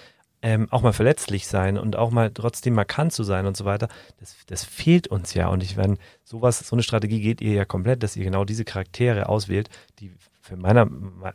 [0.45, 3.89] ähm, auch mal verletzlich sein und auch mal trotzdem markant zu sein und so weiter,
[4.21, 5.49] das, das fehlt uns ja.
[5.49, 8.67] Und ich meine, sowas, so eine Strategie geht ihr ja komplett, dass ihr genau diese
[8.67, 9.71] Charaktere auswählt,
[10.01, 10.87] die für, meiner,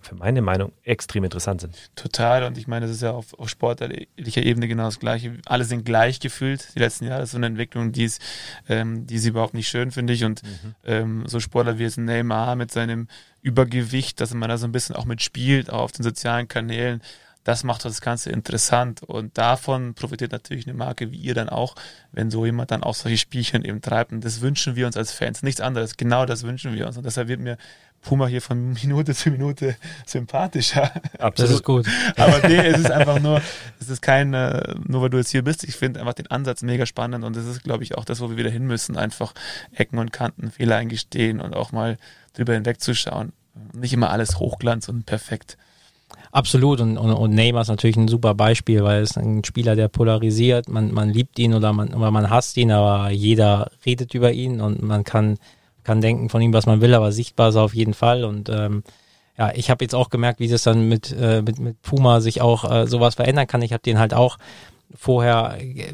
[0.01, 1.75] für meine Meinung extrem interessant sind.
[1.95, 2.43] Total.
[2.43, 5.39] Und ich meine, das ist ja auf, auf sportlicher Ebene genau das Gleiche.
[5.47, 7.21] Alle sind gleich gefühlt die letzten Jahre.
[7.21, 8.21] Das ist so eine Entwicklung, die ist,
[8.67, 10.23] ähm, die ist überhaupt nicht schön, finde ich.
[10.23, 10.75] Und mhm.
[10.86, 13.07] ähm, so Sportler wie jetzt Neymar mit seinem
[13.41, 17.01] Übergewicht, dass man da so ein bisschen auch mitspielt, auch auf den sozialen Kanälen
[17.49, 21.73] das macht das Ganze interessant und davon profitiert natürlich eine Marke wie ihr dann auch,
[22.12, 25.12] wenn so jemand dann auch solche Spielchen eben treibt und das wünschen wir uns als
[25.12, 27.57] Fans, nichts anderes, genau das wünschen wir uns und deshalb wird mir
[28.03, 30.91] Puma hier von Minute zu Minute sympathischer.
[31.17, 31.39] Absolut.
[31.39, 31.88] Das ist gut.
[32.17, 33.41] Aber nee, es ist einfach nur,
[33.79, 36.62] es ist kein, äh, nur weil du jetzt hier bist, ich finde einfach den Ansatz
[36.62, 39.33] mega spannend und das ist, glaube ich, auch das, wo wir wieder hin müssen, einfach
[39.73, 41.97] Ecken und Kanten, Fehler eingestehen und auch mal
[42.33, 43.33] drüber hinwegzuschauen.
[43.73, 45.57] Nicht immer alles Hochglanz und perfekt.
[46.31, 49.87] Absolut und, und, und Neymar ist natürlich ein super Beispiel, weil es ein Spieler, der
[49.87, 50.69] polarisiert.
[50.69, 54.61] Man, man liebt ihn oder man, oder man hasst ihn, aber jeder redet über ihn
[54.61, 55.37] und man kann,
[55.83, 58.23] kann denken von ihm, was man will, aber sichtbar ist er auf jeden Fall.
[58.23, 58.83] Und ähm,
[59.39, 62.41] ja, ich habe jetzt auch gemerkt, wie das dann mit, äh, mit, mit Puma sich
[62.41, 63.63] auch äh, sowas verändern kann.
[63.63, 64.37] Ich habe den halt auch
[64.93, 65.93] vorher äh,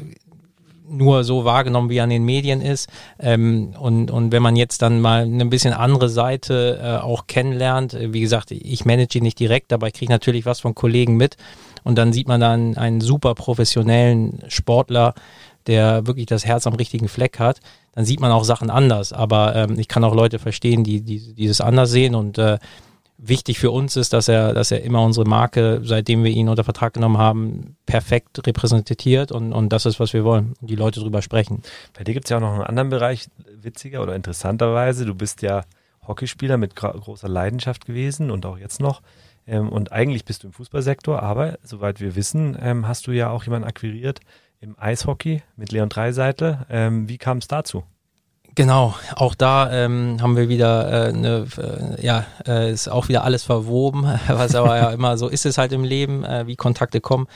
[0.88, 2.88] nur so wahrgenommen, wie er an den Medien ist.
[3.18, 7.94] Ähm, und, und wenn man jetzt dann mal eine bisschen andere Seite äh, auch kennenlernt,
[7.94, 11.16] äh, wie gesagt, ich manage ihn nicht direkt, aber ich kriege natürlich was von Kollegen
[11.16, 11.36] mit.
[11.84, 15.14] Und dann sieht man dann einen super professionellen Sportler,
[15.66, 17.60] der wirklich das Herz am richtigen Fleck hat,
[17.92, 19.12] dann sieht man auch Sachen anders.
[19.12, 22.58] Aber ähm, ich kann auch Leute verstehen, die, die dieses anders sehen und äh,
[23.18, 26.64] wichtig für uns ist, dass er, dass er immer unsere Marke, seitdem wir ihn unter
[26.64, 30.54] Vertrag genommen haben, perfekt repräsentiert und, und das ist, was wir wollen.
[30.60, 31.62] Die Leute drüber sprechen.
[31.96, 35.06] Bei dir gibt es ja auch noch einen anderen Bereich, witziger oder interessanterweise.
[35.06, 35.64] Du bist ja
[36.06, 39.02] Hockeyspieler mit großer Leidenschaft gewesen und auch jetzt noch.
[39.46, 43.30] Ähm, und eigentlich bist du im Fußballsektor, aber soweit wir wissen, ähm, hast du ja
[43.30, 44.20] auch jemanden akquiriert
[44.60, 46.66] im Eishockey mit Leon Dreiseitel.
[46.68, 47.84] Ähm, wie kam es dazu?
[48.56, 53.22] Genau, auch da ähm, haben wir wieder äh, eine, äh, ja, äh, ist auch wieder
[53.22, 57.02] alles verwoben, was aber ja immer so ist es halt im Leben, äh, wie Kontakte
[57.02, 57.26] kommen.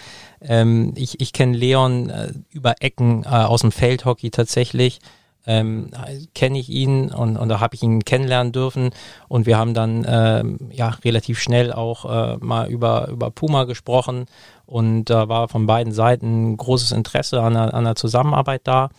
[0.41, 5.01] Ähm, ich ich kenne Leon äh, über Ecken äh, aus dem Feldhockey tatsächlich.
[5.47, 5.91] Ähm,
[6.35, 8.91] kenne ich ihn und, und da habe ich ihn kennenlernen dürfen
[9.29, 14.27] und wir haben dann ähm, ja relativ schnell auch äh, mal über über Puma gesprochen
[14.67, 18.91] und da war von beiden Seiten großes Interesse an einer, an einer Zusammenarbeit da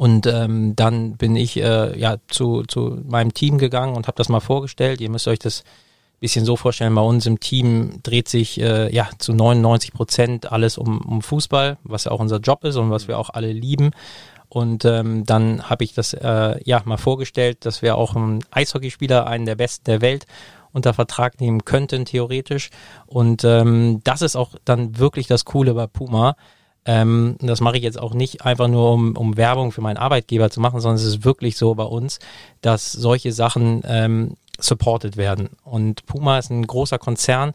[0.00, 4.30] und ähm, dann bin ich äh, ja zu, zu meinem Team gegangen und habe das
[4.30, 4.98] mal vorgestellt.
[5.02, 5.62] Ihr müsst euch das
[6.20, 10.78] bisschen so vorstellen, bei uns im Team dreht sich äh, ja zu 99 Prozent alles
[10.78, 13.90] um, um Fußball, was ja auch unser Job ist und was wir auch alle lieben.
[14.48, 19.26] Und ähm, dann habe ich das äh, ja mal vorgestellt, dass wir auch einen Eishockeyspieler,
[19.26, 20.24] einen der besten der Welt,
[20.72, 22.70] unter Vertrag nehmen könnten, theoretisch.
[23.04, 26.36] Und ähm, das ist auch dann wirklich das Coole bei Puma
[26.86, 30.50] Ähm, das mache ich jetzt auch nicht einfach nur, um, um Werbung für meinen Arbeitgeber
[30.50, 32.18] zu machen, sondern es ist wirklich so bei uns,
[32.62, 35.50] dass solche Sachen ähm, supported werden.
[35.62, 37.52] Und Puma ist ein großer Konzern,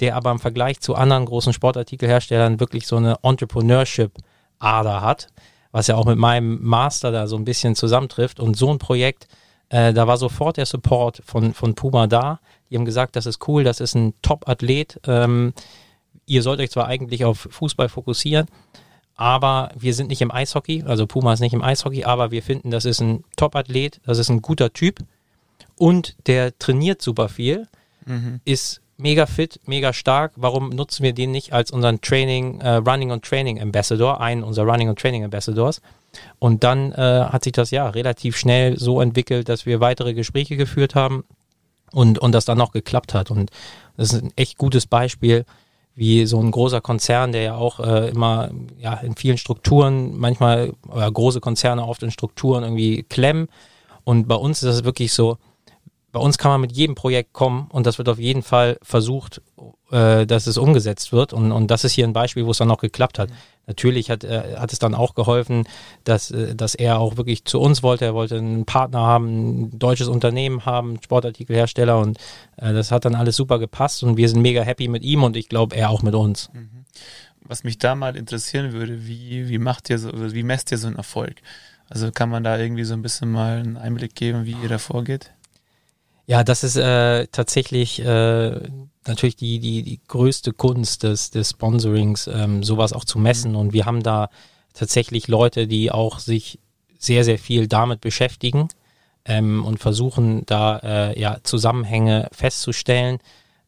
[0.00, 5.28] der aber im Vergleich zu anderen großen Sportartikelherstellern wirklich so eine Entrepreneurship-Ader hat,
[5.70, 8.40] was ja auch mit meinem Master da so ein bisschen zusammentrifft.
[8.40, 9.28] Und so ein Projekt,
[9.68, 12.40] äh, da war sofort der Support von, von Puma da.
[12.70, 15.00] Die haben gesagt, das ist cool, das ist ein Top-Athlet.
[15.06, 15.52] Ähm,
[16.26, 18.46] ihr sollt euch zwar eigentlich auf Fußball fokussieren,
[19.14, 22.70] aber wir sind nicht im Eishockey, also Puma ist nicht im Eishockey, aber wir finden,
[22.70, 25.00] das ist ein Top-Athlet, das ist ein guter Typ
[25.76, 27.66] und der trainiert super viel,
[28.06, 28.40] mhm.
[28.44, 30.32] ist mega fit, mega stark.
[30.36, 34.66] Warum nutzen wir den nicht als unseren Training, äh, Running und Training Ambassador, einen unserer
[34.66, 35.82] Running und Training Ambassadors?
[36.38, 40.56] Und dann äh, hat sich das ja relativ schnell so entwickelt, dass wir weitere Gespräche
[40.56, 41.24] geführt haben
[41.90, 43.30] und, und das dann auch geklappt hat.
[43.30, 43.50] Und
[43.96, 45.44] das ist ein echt gutes Beispiel,
[45.94, 50.72] wie so ein großer Konzern, der ja auch äh, immer ja in vielen Strukturen, manchmal
[50.88, 53.48] oder große Konzerne oft in Strukturen irgendwie klemmen.
[54.04, 55.38] Und bei uns ist das wirklich so,
[56.12, 59.40] bei uns kann man mit jedem Projekt kommen und das wird auf jeden Fall versucht,
[59.90, 61.32] äh, dass es umgesetzt wird.
[61.32, 63.30] Und, und das ist hier ein Beispiel, wo es dann auch geklappt hat.
[63.30, 63.34] Mhm.
[63.66, 65.66] Natürlich hat, äh, hat es dann auch geholfen,
[66.04, 68.04] dass, äh, dass er auch wirklich zu uns wollte.
[68.04, 72.18] Er wollte einen Partner haben, ein deutsches Unternehmen haben, Sportartikelhersteller und
[72.58, 75.34] äh, das hat dann alles super gepasst und wir sind mega happy mit ihm und
[75.34, 76.50] ich glaube, er auch mit uns.
[76.52, 76.84] Mhm.
[77.40, 80.88] Was mich da mal interessieren würde, wie, wie macht ihr so, wie messt ihr so
[80.88, 81.36] einen Erfolg?
[81.88, 84.78] Also kann man da irgendwie so ein bisschen mal einen Einblick geben, wie ihr da
[84.78, 85.32] vorgeht?
[86.26, 88.60] Ja, das ist äh, tatsächlich äh,
[89.06, 93.56] natürlich die, die, die größte Kunst des, des Sponsorings, ähm, sowas auch zu messen.
[93.56, 94.28] Und wir haben da
[94.74, 96.58] tatsächlich Leute, die auch sich
[96.98, 98.68] sehr, sehr viel damit beschäftigen
[99.24, 103.18] ähm, und versuchen da äh, ja, Zusammenhänge festzustellen.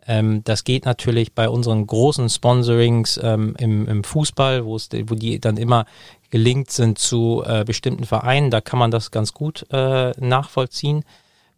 [0.06, 5.14] Ähm, das geht natürlich bei unseren großen Sponsorings ähm, im, im Fußball, wo es, wo
[5.14, 5.86] die dann immer
[6.30, 8.50] gelingt sind zu äh, bestimmten Vereinen.
[8.50, 11.04] Da kann man das ganz gut äh, nachvollziehen.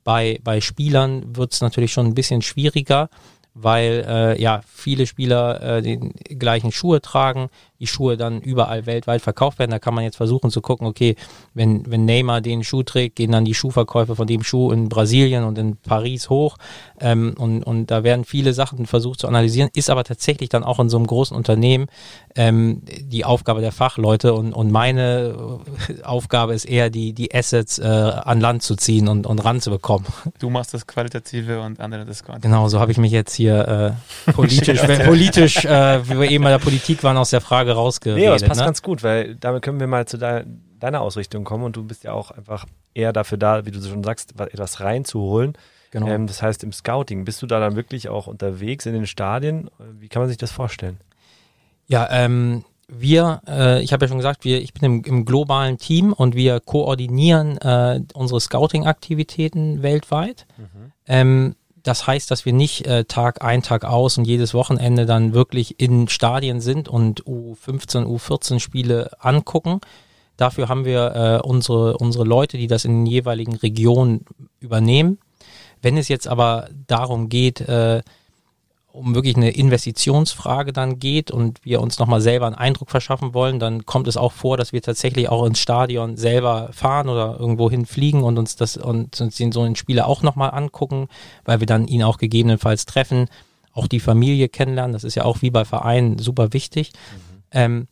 [0.07, 3.11] Bei, bei Spielern wird es natürlich schon ein bisschen schwieriger,
[3.55, 7.49] weil äh, ja viele Spieler äh, den gleichen Schuhe tragen,
[7.81, 9.71] die Schuhe dann überall weltweit verkauft werden.
[9.71, 11.17] Da kann man jetzt versuchen zu gucken, okay,
[11.55, 15.45] wenn, wenn Neymar den Schuh trägt, gehen dann die Schuhverkäufe von dem Schuh in Brasilien
[15.45, 16.57] und in Paris hoch.
[17.01, 20.81] Ähm, und, und da werden viele Sachen versucht zu analysieren, ist aber tatsächlich dann auch
[20.81, 21.87] in so einem großen Unternehmen
[22.35, 25.61] ähm, die Aufgabe der Fachleute und, und meine
[26.05, 30.07] Aufgabe ist eher, die, die Assets äh, an Land zu ziehen und, und ranzubekommen.
[30.39, 32.53] Du machst das Qualitative und andere das Quantitative.
[32.53, 36.51] Genau, so habe ich mich jetzt hier äh, politisch, politisch, äh, wie wir eben bei
[36.51, 38.21] der Politik waren, aus der Frage Frage rausgeredet.
[38.21, 38.67] Nee, aber das passt ne?
[38.67, 40.45] ganz gut, weil damit können wir mal zu de
[40.79, 44.05] deiner Ausrichtung kommen und du bist ja auch einfach eher dafür da, wie du schon
[44.05, 45.57] sagst, etwas reinzuholen.
[45.91, 46.07] Genau.
[46.07, 49.71] Ähm, das heißt, im Scouting, bist du da dann wirklich auch unterwegs in den Stadien?
[49.99, 50.99] Wie kann man sich das vorstellen?
[51.87, 55.79] Ja, ähm, wir, äh, ich habe ja schon gesagt, wir, ich bin im, im globalen
[55.79, 60.47] Team und wir koordinieren äh, unsere Scouting-Aktivitäten weltweit.
[60.59, 60.93] Mhm.
[61.07, 65.35] Ähm, das heißt, dass wir nicht äh, Tag ein, Tag aus und jedes Wochenende dann
[65.35, 69.81] wirklich in Stadien sind und U15, U14 Spiele angucken.
[70.37, 74.25] Dafür haben wir äh, unsere, unsere Leute, die das in den jeweiligen Regionen
[74.59, 75.19] übernehmen.
[75.81, 78.03] Wenn es jetzt aber darum geht, äh,
[78.97, 83.59] um wirklich eine Investitionsfrage dann geht und wir uns nochmal selber einen Eindruck verschaffen wollen,
[83.59, 87.71] dann kommt es auch vor, dass wir tatsächlich auch ins Stadion selber fahren oder irgendwo
[87.71, 91.09] hinfliegen und uns das und uns den so einen Spieler auch nochmal angucken,
[91.45, 93.29] weil wir dann ihn auch gegebenenfalls treffen,
[93.73, 94.95] auch die Familie kennenlernen.
[94.95, 96.93] Das ist ja auch wie bei Vereinen super wichtig.
[96.93, 97.37] Mhm.
[97.51, 97.89] Ähm,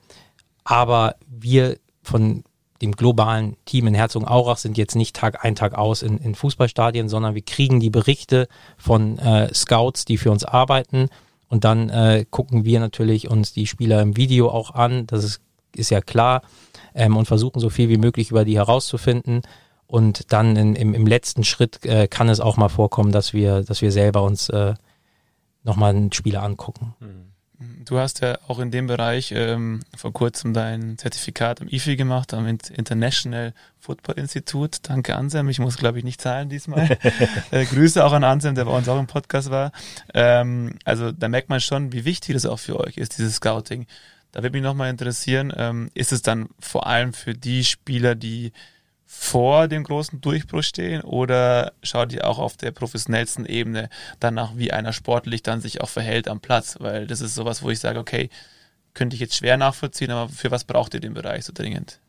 [0.65, 2.45] aber wir von
[2.85, 7.09] dem globalen Team in Herzogenaurach sind jetzt nicht Tag ein, Tag aus in, in Fußballstadien,
[7.09, 11.09] sondern wir kriegen die Berichte von äh, Scouts, die für uns arbeiten.
[11.49, 15.41] Und dann äh, gucken wir natürlich uns die Spieler im Video auch an, das ist,
[15.75, 16.43] ist ja klar,
[16.95, 19.43] ähm, und versuchen so viel wie möglich über die herauszufinden.
[19.87, 23.63] Und dann in, im, im letzten Schritt äh, kann es auch mal vorkommen, dass wir,
[23.63, 24.75] dass wir selber uns äh,
[25.63, 26.95] nochmal einen Spieler angucken.
[27.01, 27.34] Mhm.
[27.85, 32.33] Du hast ja auch in dem Bereich ähm, vor kurzem dein Zertifikat am IFI gemacht,
[32.33, 34.79] am International Football Institute.
[34.83, 36.99] Danke Anselm, ich muss glaube ich nicht zahlen diesmal.
[37.51, 39.73] äh, Grüße auch an Anselm, der bei uns auch im Podcast war.
[40.15, 43.87] Ähm, also da merkt man schon, wie wichtig das auch für euch ist, dieses Scouting.
[44.33, 48.53] Da würde mich nochmal interessieren, ähm, ist es dann vor allem für die Spieler, die
[49.17, 54.73] vor dem großen Durchbruch stehen oder schaut ihr auch auf der professionellsten Ebene danach, wie
[54.73, 56.77] einer sportlich dann sich auch verhält am Platz?
[56.81, 58.29] Weil das ist sowas, wo ich sage, okay,
[58.93, 62.01] könnte ich jetzt schwer nachvollziehen, aber für was braucht ihr den Bereich so dringend?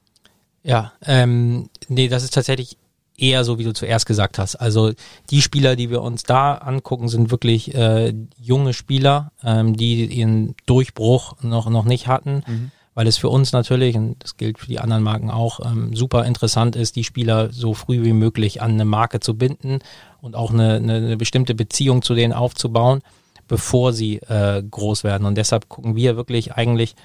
[0.63, 2.76] Ja, ähm, nee, das ist tatsächlich
[3.18, 4.56] eher so, wie du zuerst gesagt hast.
[4.56, 4.91] Also
[5.30, 10.56] die Spieler, die wir uns da angucken, sind wirklich äh, junge Spieler, ähm, die ihren
[10.65, 12.44] Durchbruch noch, noch nicht hatten.
[12.46, 15.95] Mhm weil es für uns natürlich, und das gilt für die anderen Marken auch, ähm,
[15.95, 19.79] super interessant ist, die Spieler so früh wie möglich an eine Marke zu binden
[20.21, 23.01] und auch eine, eine, eine bestimmte Beziehung zu denen aufzubauen,
[23.47, 25.27] bevor sie äh, groß werden.
[25.27, 26.95] Und deshalb gucken wir wirklich eigentlich,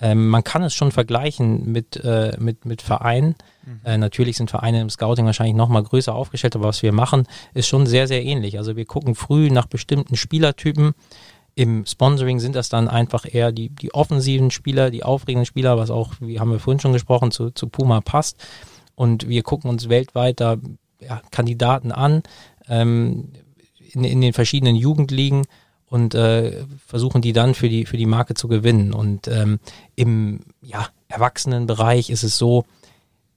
[0.00, 3.34] ähm, man kann es schon vergleichen mit, äh, mit, mit Vereinen.
[3.64, 3.80] Mhm.
[3.84, 7.26] Äh, natürlich sind Vereine im Scouting wahrscheinlich noch mal größer aufgestellt, aber was wir machen,
[7.54, 8.58] ist schon sehr, sehr ähnlich.
[8.58, 10.92] Also wir gucken früh nach bestimmten Spielertypen.
[11.58, 15.90] Im Sponsoring sind das dann einfach eher die, die offensiven Spieler, die aufregenden Spieler, was
[15.90, 18.36] auch, wie haben wir vorhin schon gesprochen, zu, zu Puma passt.
[18.94, 20.58] Und wir gucken uns weltweit da
[21.00, 22.22] ja, Kandidaten an
[22.68, 23.32] ähm,
[23.92, 25.46] in, in den verschiedenen Jugendligen
[25.86, 28.92] und äh, versuchen die dann für die für die Marke zu gewinnen.
[28.92, 29.58] Und ähm,
[29.96, 32.66] im ja, Erwachsenenbereich ist es so,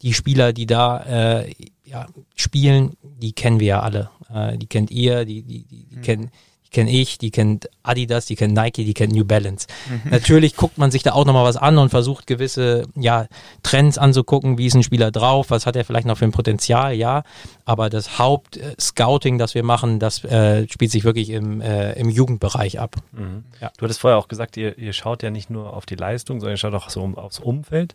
[0.03, 1.53] die Spieler, die da äh,
[1.85, 2.05] ja,
[2.35, 4.11] spielen, die kennen wir ja alle.
[4.31, 6.01] Äh, die kennt ihr, die, die, die, die mhm.
[6.03, 6.31] kennen
[6.71, 9.67] kenne ich, die kennt Adidas, die kennt Nike, die kennt New Balance.
[9.89, 10.09] Mhm.
[10.09, 13.27] Natürlich guckt man sich da auch nochmal was an und versucht gewisse ja,
[13.61, 16.93] Trends anzugucken, wie ist ein Spieler drauf, was hat er vielleicht noch für ein Potenzial,
[16.93, 17.23] ja.
[17.65, 22.79] Aber das Haupt-Scouting, das wir machen, das äh, spielt sich wirklich im, äh, im Jugendbereich
[22.79, 22.95] ab.
[23.11, 23.43] Mhm.
[23.59, 23.71] Ja.
[23.77, 26.53] Du hattest vorher auch gesagt, ihr, ihr schaut ja nicht nur auf die Leistung, sondern
[26.53, 27.93] ihr schaut auch so aufs Umfeld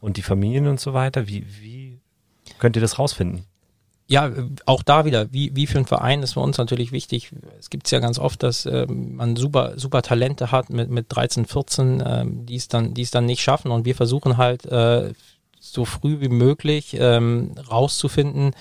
[0.00, 1.28] und die Familien und so weiter.
[1.28, 1.98] Wie, wie
[2.58, 3.44] könnt ihr das rausfinden?
[4.06, 4.30] Ja,
[4.66, 7.30] auch da wieder, wie, wie für einen Verein ist für uns natürlich wichtig.
[7.58, 11.46] Es gibt ja ganz oft, dass äh, man super, super Talente hat mit, mit 13,
[11.46, 13.70] 14, äh, die es dann, die es dann nicht schaffen.
[13.70, 15.14] Und wir versuchen halt äh,
[15.58, 18.54] so früh wie möglich ähm, rauszufinden,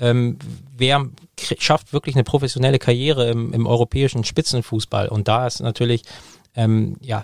[0.00, 0.38] ähm,
[0.76, 1.06] wer
[1.38, 5.08] schafft wirklich eine professionelle Karriere im, im europäischen Spitzenfußball.
[5.08, 6.02] Und da ist natürlich
[6.56, 7.22] ähm, ja,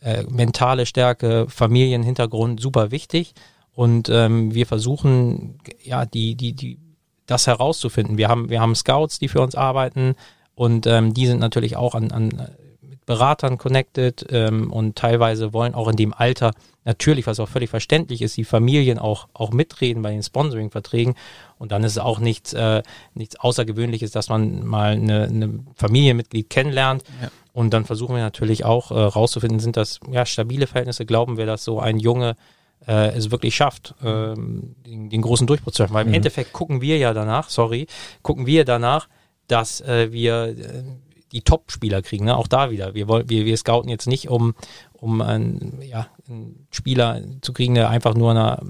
[0.00, 3.34] äh, mentale Stärke, Familienhintergrund super wichtig.
[3.74, 6.78] Und ähm, wir versuchen, ja, die, die, die
[7.26, 8.18] das herauszufinden.
[8.18, 10.14] Wir haben, wir haben Scouts, die für uns arbeiten
[10.54, 12.48] und ähm, die sind natürlich auch an, an
[12.80, 16.52] mit Beratern connected ähm, und teilweise wollen auch in dem Alter
[16.86, 21.14] natürlich, was auch völlig verständlich ist, die Familien auch, auch mitreden bei den Sponsoring-Verträgen.
[21.58, 26.48] Und dann ist es auch nichts, äh, nichts Außergewöhnliches, dass man mal eine, eine Familienmitglied
[26.48, 27.02] kennenlernt.
[27.20, 27.28] Ja.
[27.52, 31.46] Und dann versuchen wir natürlich auch äh, rauszufinden, sind das ja stabile Verhältnisse, glauben wir,
[31.46, 32.36] dass so ein Junge
[32.86, 35.94] äh, es wirklich schafft, ähm, den, den, großen Durchbruch zu schaffen.
[35.94, 36.16] Weil im mhm.
[36.16, 37.86] Endeffekt gucken wir ja danach, sorry,
[38.22, 39.08] gucken wir danach,
[39.48, 40.82] dass äh, wir äh,
[41.32, 42.24] die Top-Spieler kriegen.
[42.24, 42.36] Ne?
[42.36, 42.94] Auch da wieder.
[42.94, 44.54] Wir, wollen, wir, wir scouten jetzt nicht, um,
[44.92, 48.62] um einen, ja, einen Spieler zu kriegen, der einfach nur einer,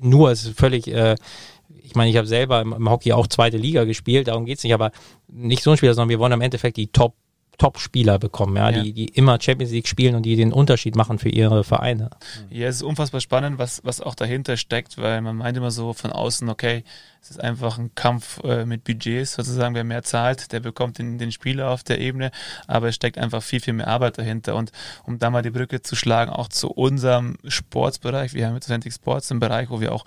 [0.00, 1.16] nur, ist völlig, äh,
[1.68, 4.64] ich meine, ich habe selber im, im, Hockey auch zweite Liga gespielt, darum geht es
[4.64, 4.92] nicht, aber
[5.28, 7.14] nicht so ein Spieler, sondern wir wollen im Endeffekt die Top
[7.58, 11.18] Top-Spieler bekommen, ja, ja, Die, die immer Champions League spielen und die den Unterschied machen
[11.18, 12.10] für ihre Vereine.
[12.50, 15.92] Ja, es ist unfassbar spannend, was, was auch dahinter steckt, weil man meint immer so
[15.92, 16.84] von außen, okay,
[17.26, 21.18] es ist einfach ein Kampf äh, mit Budgets, sozusagen, wer mehr zahlt, der bekommt den,
[21.18, 22.30] den Spieler auf der Ebene,
[22.68, 24.54] aber es steckt einfach viel, viel mehr Arbeit dahinter.
[24.54, 24.70] Und
[25.04, 28.92] um da mal die Brücke zu schlagen, auch zu unserem Sportsbereich, wir haben jetzt Atlantic
[28.92, 30.04] Sports im Bereich, wo wir auch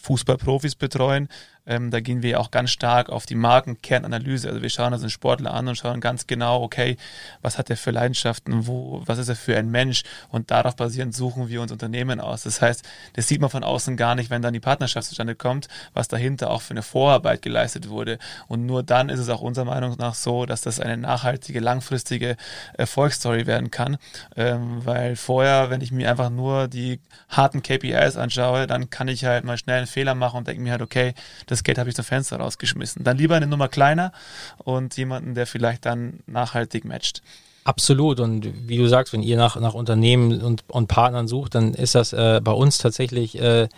[0.00, 1.28] Fußballprofis betreuen,
[1.64, 4.48] ähm, da gehen wir auch ganz stark auf die Markenkernanalyse.
[4.48, 6.96] Also wir schauen uns einen Sportler an und schauen ganz genau, okay,
[7.40, 10.02] was hat er für Leidenschaften, wo, was ist er für ein Mensch?
[10.28, 12.42] Und darauf basierend suchen wir uns Unternehmen aus.
[12.42, 15.68] Das heißt, das sieht man von außen gar nicht, wenn dann die Partnerschaft zustande kommt,
[15.94, 18.18] was dahinter auch für eine Vorarbeit geleistet wurde.
[18.48, 22.36] Und nur dann ist es auch unserer Meinung nach so, dass das eine nachhaltige, langfristige
[22.74, 23.98] Erfolgsstory werden kann.
[24.36, 29.24] Ähm, weil vorher, wenn ich mir einfach nur die harten KPIs anschaue, dann kann ich
[29.24, 31.14] halt mal schnell einen Fehler machen und denke mir halt, okay,
[31.46, 33.04] das Geld habe ich zum Fenster rausgeschmissen.
[33.04, 34.12] Dann lieber eine Nummer kleiner
[34.58, 37.22] und jemanden, der vielleicht dann nachhaltig matcht.
[37.64, 38.18] Absolut.
[38.18, 41.94] Und wie du sagst, wenn ihr nach, nach Unternehmen und, und Partnern sucht, dann ist
[41.94, 43.68] das äh, bei uns tatsächlich, äh,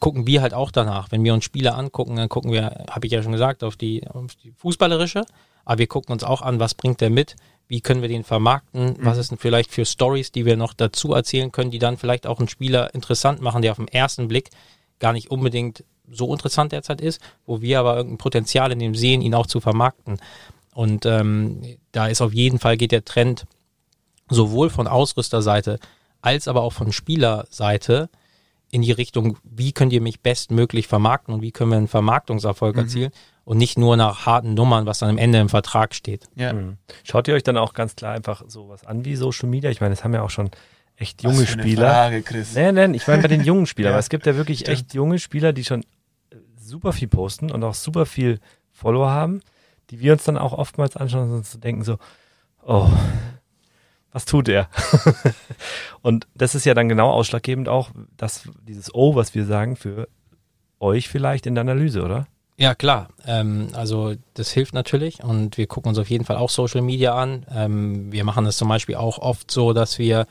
[0.00, 1.10] gucken wir halt auch danach.
[1.10, 4.06] Wenn wir uns Spiele angucken, dann gucken wir, habe ich ja schon gesagt, auf die,
[4.06, 5.24] auf die fußballerische,
[5.64, 8.88] aber wir gucken uns auch an, was bringt der mit, wie können wir den vermarkten,
[8.88, 8.96] mhm.
[9.00, 12.26] was ist denn vielleicht für Stories, die wir noch dazu erzählen können, die dann vielleicht
[12.26, 14.50] auch einen Spieler interessant machen, der auf den ersten Blick
[14.98, 19.22] gar nicht unbedingt so interessant derzeit ist, wo wir aber irgendein Potenzial in dem sehen,
[19.22, 20.18] ihn auch zu vermarkten.
[20.74, 23.46] Und ähm, da ist auf jeden Fall geht der Trend
[24.28, 25.78] sowohl von Ausrüsterseite
[26.20, 28.08] als aber auch von Spielerseite
[28.74, 32.74] in die Richtung, wie könnt ihr mich bestmöglich vermarkten und wie können wir einen Vermarktungserfolg
[32.74, 32.82] mhm.
[32.82, 33.12] erzielen
[33.44, 36.26] und nicht nur nach harten Nummern, was dann am Ende im Vertrag steht.
[36.34, 36.52] Ja.
[36.52, 36.78] Mhm.
[37.04, 39.70] Schaut ihr euch dann auch ganz klar einfach sowas an wie Social Media?
[39.70, 40.50] Ich meine, das haben ja auch schon
[40.96, 41.88] echt junge Was für Spieler.
[41.88, 42.54] Frage, Chris.
[42.56, 44.76] Nee, nee, ich meine bei den jungen Spielern, ja, aber es gibt ja wirklich stimmt.
[44.76, 48.40] echt junge Spieler, die schon äh, super viel posten und auch super viel
[48.72, 49.40] Follower haben,
[49.90, 51.98] die wir uns dann auch oftmals anschauen und uns denken so,
[52.66, 52.90] oh,
[54.14, 54.68] was tut er?
[56.02, 60.08] und das ist ja dann genau ausschlaggebend auch, dass dieses O, was wir sagen, für
[60.80, 62.26] euch vielleicht in der Analyse, oder?
[62.56, 63.08] Ja, klar.
[63.26, 67.14] Ähm, also das hilft natürlich und wir gucken uns auf jeden Fall auch Social Media
[67.14, 67.44] an.
[67.52, 70.26] Ähm, wir machen das zum Beispiel auch oft so, dass wir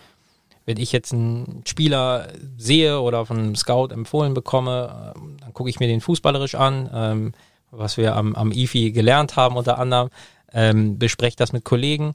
[0.66, 5.70] wenn ich jetzt einen Spieler sehe oder von einem Scout empfohlen bekomme, ähm, dann gucke
[5.70, 7.34] ich mir den fußballerisch an, ähm,
[7.72, 10.10] was wir am, am IFI gelernt haben unter anderem,
[10.54, 12.14] ähm, bespreche das mit Kollegen.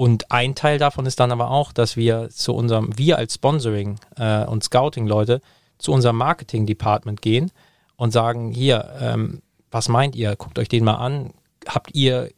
[0.00, 3.98] Und ein Teil davon ist dann aber auch, dass wir zu unserem, wir als Sponsoring
[4.16, 5.42] äh, und Scouting-Leute
[5.76, 7.52] zu unserem Marketing-Department gehen
[7.96, 10.36] und sagen, hier, ähm, was meint ihr?
[10.36, 11.34] Guckt euch den mal an.
[11.68, 12.30] Habt ihr,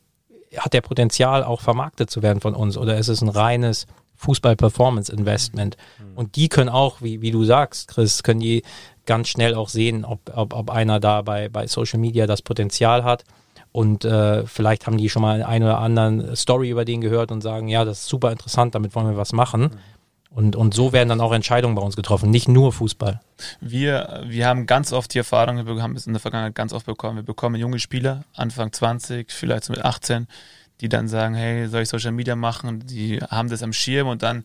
[0.57, 5.77] hat der Potenzial auch vermarktet zu werden von uns oder ist es ein reines Fußball-Performance-Investment?
[6.01, 6.19] Mhm.
[6.19, 8.65] Und die können auch, wie, wie du sagst, Chris, können die
[9.07, 13.05] ganz schnell auch sehen, ob, ob, ob einer da bei, bei Social Media das Potenzial
[13.05, 13.23] hat.
[13.73, 17.41] Und äh, vielleicht haben die schon mal eine oder anderen Story über den gehört und
[17.41, 19.63] sagen, ja, das ist super interessant, damit wollen wir was machen.
[19.63, 19.71] Mhm.
[20.35, 23.21] Und, und so werden dann auch Entscheidungen bei uns getroffen, nicht nur Fußball.
[23.61, 26.87] Wir, wir haben ganz oft die Erfahrung, wir haben es in der Vergangenheit ganz oft
[26.87, 30.27] bekommen, wir bekommen junge Spieler, Anfang 20, vielleicht so mit 18,
[30.81, 32.83] die dann sagen, hey, soll ich Social Media machen?
[32.87, 34.45] Die haben das am Schirm und dann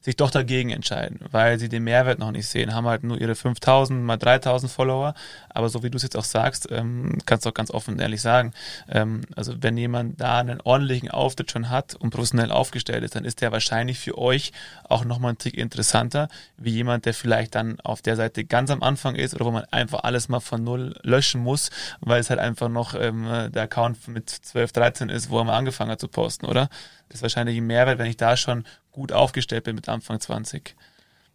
[0.00, 3.34] sich doch dagegen entscheiden, weil sie den Mehrwert noch nicht sehen, haben halt nur ihre
[3.34, 5.14] 5000 mal 3000 Follower,
[5.48, 8.00] aber so wie du es jetzt auch sagst, ähm, kannst du auch ganz offen und
[8.00, 8.52] ehrlich sagen,
[8.88, 13.24] ähm, also wenn jemand da einen ordentlichen Auftritt schon hat und professionell aufgestellt ist, dann
[13.24, 14.52] ist der wahrscheinlich für euch
[14.88, 18.84] auch nochmal ein Tick interessanter, wie jemand, der vielleicht dann auf der Seite ganz am
[18.84, 22.38] Anfang ist oder wo man einfach alles mal von null löschen muss, weil es halt
[22.38, 26.08] einfach noch ähm, der Account mit 12, 13 ist, wo er mal angefangen hat zu
[26.08, 26.68] posten, oder?
[27.08, 28.64] Das ist wahrscheinlich ein Mehrwert, wenn ich da schon
[28.98, 30.74] gut aufgestellt bin mit Anfang 20.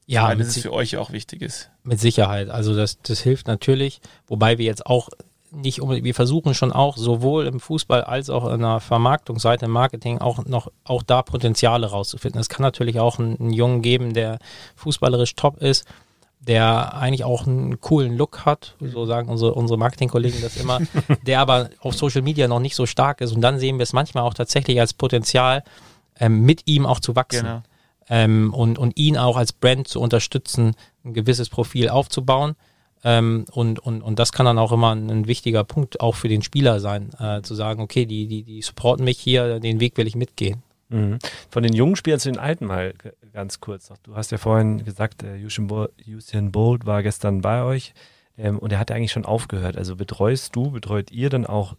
[0.06, 1.70] Ja, weil das für euch auch wichtig ist.
[1.84, 2.50] Mit Sicherheit.
[2.50, 5.10] Also das, das hilft natürlich, wobei wir jetzt auch
[5.52, 9.72] nicht unbedingt, wir versuchen schon auch sowohl im Fußball als auch in der Vermarktungsseite im
[9.72, 12.42] Marketing auch noch auch da Potenziale rauszufinden.
[12.42, 14.40] Es kann natürlich auch einen, einen Jungen geben, der
[14.76, 15.86] fußballerisch top ist,
[16.40, 20.80] der eigentlich auch einen coolen Look hat, so sagen unsere, unsere Marketingkollegen das immer,
[21.26, 23.32] der aber auf Social Media noch nicht so stark ist.
[23.32, 25.64] Und dann sehen wir es manchmal auch tatsächlich als Potenzial,
[26.20, 27.46] ähm, mit ihm auch zu wachsen.
[27.46, 27.64] Genau.
[28.10, 32.56] Ähm, und, und ihn auch als Brand zu unterstützen, ein gewisses Profil aufzubauen.
[33.04, 36.28] Ähm, und, und, und das kann dann auch immer ein, ein wichtiger Punkt auch für
[36.28, 39.98] den Spieler sein, äh, zu sagen, okay, die, die, die supporten mich hier, den Weg
[39.98, 40.64] will ich mitgehen.
[40.90, 41.20] Mhm.
[41.50, 42.94] Von den jungen Spielern zu den alten mal
[43.34, 43.98] ganz kurz noch.
[43.98, 47.94] Du hast ja vorhin gesagt, äh, Usain Bolt war gestern bei euch
[48.38, 49.76] ähm, und er hat ja eigentlich schon aufgehört.
[49.76, 51.76] Also betreust du, betreut ihr dann auch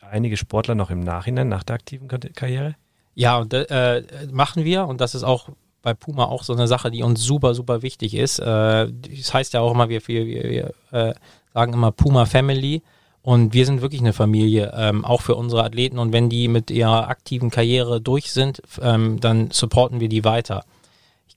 [0.00, 2.76] einige Sportler noch im Nachhinein, nach der aktiven Karriere?
[3.18, 4.86] Ja, und, äh, machen wir.
[4.86, 5.48] Und das ist auch
[5.82, 8.38] bei Puma auch so eine Sache, die uns super, super wichtig ist.
[8.38, 11.14] Äh, das heißt ja auch immer, wir, wir, wir äh,
[11.52, 12.80] sagen immer Puma Family.
[13.22, 15.98] Und wir sind wirklich eine Familie, ähm, auch für unsere Athleten.
[15.98, 20.64] Und wenn die mit ihrer aktiven Karriere durch sind, ähm, dann supporten wir die weiter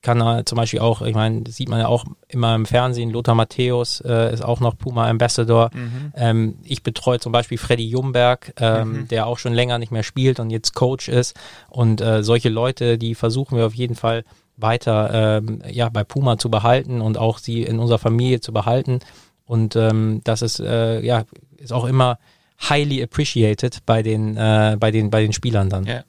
[0.02, 3.36] kann da zum Beispiel auch, ich meine, sieht man ja auch immer im Fernsehen, Lothar
[3.36, 5.70] Matthäus äh, ist auch noch Puma Ambassador.
[5.72, 6.12] Mhm.
[6.16, 9.08] Ähm, ich betreue zum Beispiel Freddy Jumberg, ähm, mhm.
[9.08, 11.36] der auch schon länger nicht mehr spielt und jetzt Coach ist.
[11.70, 14.24] Und äh, solche Leute, die versuchen wir auf jeden Fall
[14.56, 18.98] weiter ähm, ja, bei Puma zu behalten und auch sie in unserer Familie zu behalten.
[19.46, 21.24] Und ähm, das ist äh, ja
[21.56, 22.18] ist auch immer
[22.68, 25.84] highly appreciated bei den äh, bei den bei den Spielern dann.
[25.84, 26.02] Ja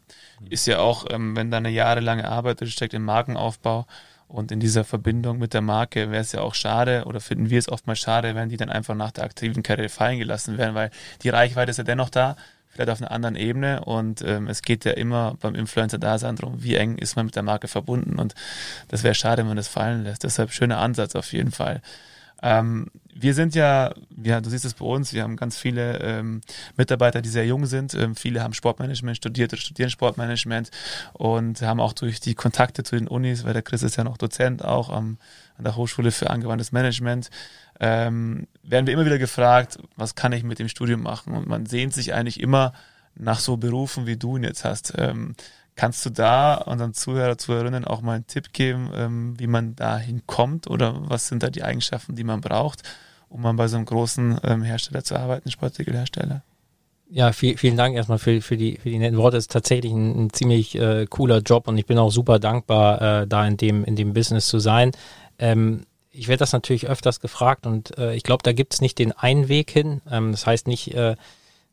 [0.49, 3.85] ist ja auch, ähm, wenn da eine jahrelange Arbeit steckt im Markenaufbau
[4.27, 7.59] und in dieser Verbindung mit der Marke, wäre es ja auch schade oder finden wir
[7.59, 10.91] es oftmals schade, wenn die dann einfach nach der aktiven Karriere fallen gelassen werden, weil
[11.21, 12.35] die Reichweite ist ja dennoch da,
[12.69, 16.75] vielleicht auf einer anderen Ebene und ähm, es geht ja immer beim Influencer-Dasein darum, wie
[16.75, 18.33] eng ist man mit der Marke verbunden und
[18.87, 20.23] das wäre schade, wenn man das fallen lässt.
[20.23, 21.81] Deshalb schöner Ansatz auf jeden Fall.
[22.41, 26.41] Ähm, wir sind ja, ja, du siehst es bei uns, wir haben ganz viele ähm,
[26.77, 27.93] Mitarbeiter, die sehr jung sind.
[27.93, 30.71] Ähm, viele haben Sportmanagement studiert oder studieren Sportmanagement
[31.13, 34.17] und haben auch durch die Kontakte zu den Unis, weil der Chris ist ja noch
[34.17, 35.17] Dozent auch am,
[35.57, 37.29] an der Hochschule für angewandtes Management,
[37.79, 41.33] ähm, werden wir immer wieder gefragt, was kann ich mit dem Studium machen?
[41.33, 42.73] Und man sehnt sich eigentlich immer
[43.15, 44.93] nach so Berufen, wie du ihn jetzt hast.
[44.97, 45.35] Ähm,
[45.75, 49.97] Kannst du da unseren Zuhörer, Zuhörerinnen auch mal einen Tipp geben, ähm, wie man da
[49.97, 52.83] hinkommt oder was sind da die Eigenschaften, die man braucht,
[53.27, 56.43] um mal bei so einem großen ähm, Hersteller zu arbeiten, Sportartikelhersteller?
[57.09, 59.37] Ja, viel, vielen Dank erstmal für, für, die, für die netten Worte.
[59.37, 63.21] Es ist tatsächlich ein, ein ziemlich äh, cooler Job und ich bin auch super dankbar,
[63.21, 64.91] äh, da in dem, in dem Business zu sein.
[65.39, 68.99] Ähm, ich werde das natürlich öfters gefragt und äh, ich glaube, da gibt es nicht
[68.99, 70.01] den einen Weg hin.
[70.09, 71.15] Ähm, das heißt nicht äh,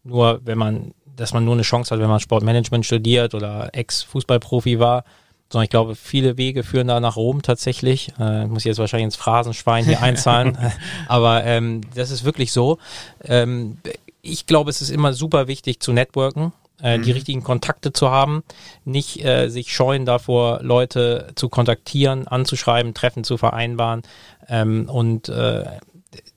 [0.03, 4.79] nur, wenn man dass man nur eine Chance hat, wenn man Sportmanagement studiert oder Ex-Fußballprofi
[4.79, 5.05] war,
[5.51, 8.13] sondern ich glaube, viele Wege führen da nach Rom tatsächlich.
[8.19, 10.57] Äh, muss ich jetzt wahrscheinlich ins Phrasenschwein hier einzahlen,
[11.09, 12.79] aber ähm, das ist wirklich so.
[13.23, 13.77] Ähm,
[14.23, 16.53] ich glaube, es ist immer super wichtig zu networken,
[16.83, 17.03] äh, mhm.
[17.03, 18.43] die richtigen Kontakte zu haben,
[18.87, 24.03] nicht äh, sich scheuen davor, Leute zu kontaktieren, anzuschreiben, Treffen zu vereinbaren
[24.49, 25.65] ähm, und äh,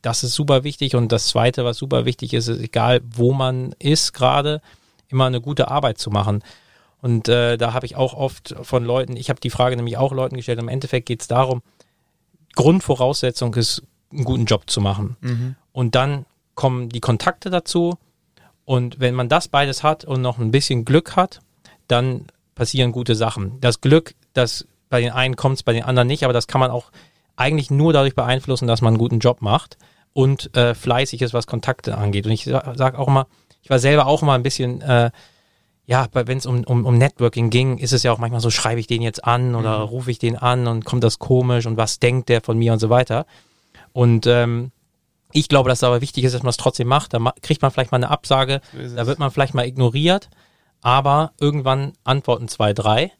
[0.02, 0.96] das ist super wichtig.
[0.96, 4.62] Und das Zweite, was super wichtig ist, ist, egal wo man ist gerade,
[5.08, 6.44] immer eine gute Arbeit zu machen.
[7.02, 10.12] Und äh, da habe ich auch oft von Leuten, ich habe die Frage nämlich auch
[10.14, 11.62] Leuten gestellt, im Endeffekt geht es darum,
[12.56, 15.18] Grundvoraussetzung ist, einen guten Job zu machen.
[15.22, 15.56] Mhm.
[15.72, 17.98] Und dann kommen die Kontakte dazu.
[18.66, 21.42] Und wenn man das beides hat und noch ein bisschen Glück hat,
[21.88, 23.60] dann passieren gute Sachen.
[23.60, 26.60] Das Glück, das bei den einen kommt es, bei den anderen nicht, aber das kann
[26.60, 26.92] man auch
[27.36, 29.78] eigentlich nur dadurch beeinflussen, dass man einen guten Job macht
[30.14, 32.26] und äh, fleißig ist, was Kontakte angeht.
[32.26, 33.28] Und ich sa- sag auch immer,
[33.62, 35.10] ich war selber auch immer ein bisschen, äh,
[35.86, 38.80] ja, wenn es um, um, um Networking ging, ist es ja auch manchmal so, schreibe
[38.80, 42.00] ich den jetzt an oder rufe ich den an und kommt das komisch und was
[42.00, 43.26] denkt der von mir und so weiter.
[43.92, 44.72] Und ähm,
[45.32, 47.14] ich glaube, dass es aber wichtig ist, dass man es trotzdem macht.
[47.14, 50.30] Da ma- kriegt man vielleicht mal eine Absage, So da wird man vielleicht mal ignoriert,
[50.82, 53.12] aber irgendwann antworten zwei, drei.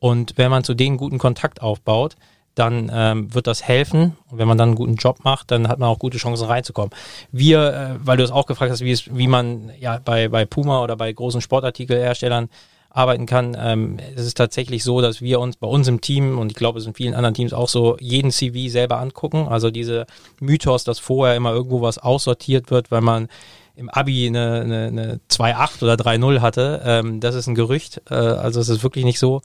[0.00, 2.16] Und wenn man zu denen guten Kontakt aufbaut,
[2.54, 4.16] dann ähm, wird das helfen.
[4.30, 6.90] Und wenn man dann einen guten Job macht, dann hat man auch gute Chancen reinzukommen.
[7.32, 10.44] Wir, äh, weil du es auch gefragt hast, wie, es, wie man ja bei, bei
[10.44, 12.48] Puma oder bei großen Sportartikelherstellern
[12.92, 16.50] arbeiten kann, ähm, es ist tatsächlich so, dass wir uns bei uns im Team und
[16.50, 19.46] ich glaube, es in vielen anderen Teams auch so, jeden CV selber angucken.
[19.48, 20.06] Also diese
[20.40, 23.28] Mythos, dass vorher immer irgendwo was aussortiert wird, weil man
[23.76, 26.82] im Abi eine, eine, eine 2,8 oder 3,0 hatte.
[26.84, 28.02] Ähm, das ist ein Gerücht.
[28.10, 29.40] Äh, also es ist wirklich nicht so.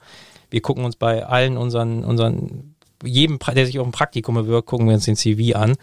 [0.50, 4.86] Wir gucken uns bei allen unseren, unseren jedem, der sich auf ein Praktikum bewirkt, gucken
[4.86, 5.74] wir uns den CV an.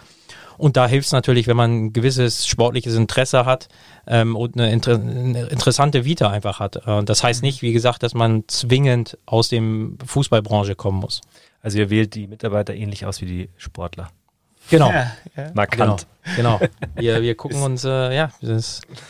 [0.57, 3.69] Und da hilft es natürlich, wenn man ein gewisses sportliches Interesse hat
[4.07, 6.87] ähm, und eine, inter eine interessante Vita einfach hat.
[6.87, 11.21] Äh, Und das heißt nicht, wie gesagt, dass man zwingend aus dem Fußballbranche kommen muss.
[11.61, 14.09] Also ihr wählt die Mitarbeiter ähnlich aus wie die Sportler.
[14.69, 14.89] Genau.
[14.91, 15.51] Ja, ja.
[15.53, 16.07] Markant.
[16.35, 16.59] Genau.
[16.95, 18.31] Wir, wir gucken uns, äh, ja,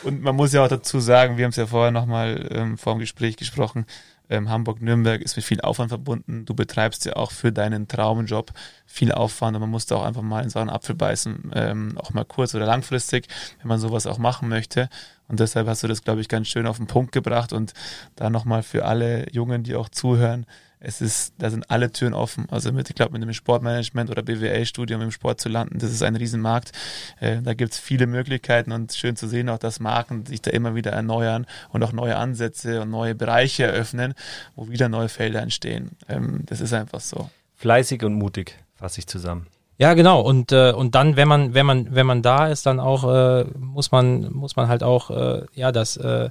[0.02, 2.94] Und man muss ja auch dazu sagen, wir haben es ja vorher nochmal ähm, vor
[2.94, 3.86] dem Gespräch gesprochen,
[4.30, 6.44] ähm, Hamburg-Nürnberg ist mit viel Aufwand verbunden.
[6.44, 8.52] Du betreibst ja auch für deinen Traumjob
[8.86, 11.98] viel Aufwand und man muss da auch einfach mal in so einen Apfel beißen, ähm,
[11.98, 13.26] auch mal kurz- oder langfristig,
[13.60, 14.88] wenn man sowas auch machen möchte.
[15.28, 17.72] Und deshalb hast du das, glaube ich, ganz schön auf den Punkt gebracht und
[18.16, 20.46] da nochmal für alle Jungen, die auch zuhören,
[20.84, 22.46] es ist, da sind alle Türen offen.
[22.50, 26.02] Also mit, ich glaube, mit einem Sportmanagement oder BWL-Studium im Sport zu landen, das ist
[26.02, 26.72] ein Riesenmarkt.
[27.20, 30.50] Äh, da gibt es viele Möglichkeiten und schön zu sehen auch, dass Marken sich da
[30.50, 34.14] immer wieder erneuern und auch neue Ansätze und neue Bereiche eröffnen,
[34.54, 35.92] wo wieder neue Felder entstehen.
[36.08, 37.30] Ähm, das ist einfach so.
[37.56, 39.46] Fleißig und mutig, fasse ich zusammen.
[39.78, 40.20] Ja, genau.
[40.20, 43.44] Und, äh, und dann, wenn man, wenn man, wenn man da ist, dann auch, äh,
[43.58, 46.30] muss man, muss man halt auch, äh, ja, das äh,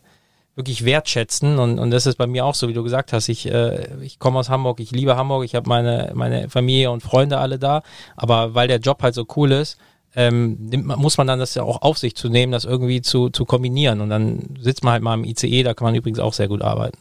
[0.56, 1.60] wirklich wertschätzen.
[1.60, 3.30] Und, und das ist bei mir auch so, wie du gesagt hast.
[3.30, 7.02] Ich, äh, ich komme aus Hamburg, ich liebe Hamburg, ich habe meine, meine Familie und
[7.02, 7.82] Freunde alle da.
[8.16, 9.78] Aber weil der Job halt so cool ist,
[10.16, 13.02] ähm, nimmt man, muss man dann das ja auch auf sich zu nehmen, das irgendwie
[13.02, 14.02] zu, zu kombinieren.
[14.02, 16.62] Und dann sitzt man halt mal im ICE, da kann man übrigens auch sehr gut
[16.62, 16.98] arbeiten.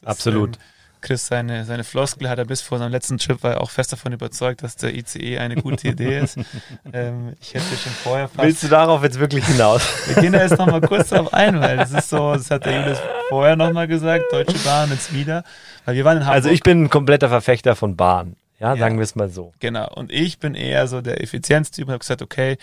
[0.00, 0.56] Das, Absolut.
[0.56, 0.62] ähm,
[1.04, 4.14] Chris, seine, seine Floskel hat er bis vor seinem letzten Trip, war auch fest davon
[4.14, 6.38] überzeugt, dass der ICE eine gute Idee ist.
[6.94, 9.86] ähm, ich hätte schon vorher fast Willst du darauf jetzt wirklich hinaus?
[10.06, 12.80] Wir gehen da jetzt nochmal kurz drauf ein, weil das ist so, das hat der
[12.80, 12.98] Julius
[13.28, 15.44] vorher nochmal gesagt, Deutsche Bahn jetzt wieder.
[15.84, 16.36] Weil wir waren in Hamburg.
[16.36, 18.36] Also ich bin ein kompletter Verfechter von Bahn.
[18.64, 18.80] Ja, Ja.
[18.80, 19.52] sagen wir es mal so.
[19.60, 19.92] Genau.
[19.94, 22.56] Und ich bin eher so der Effizienztyp und habe gesagt, okay,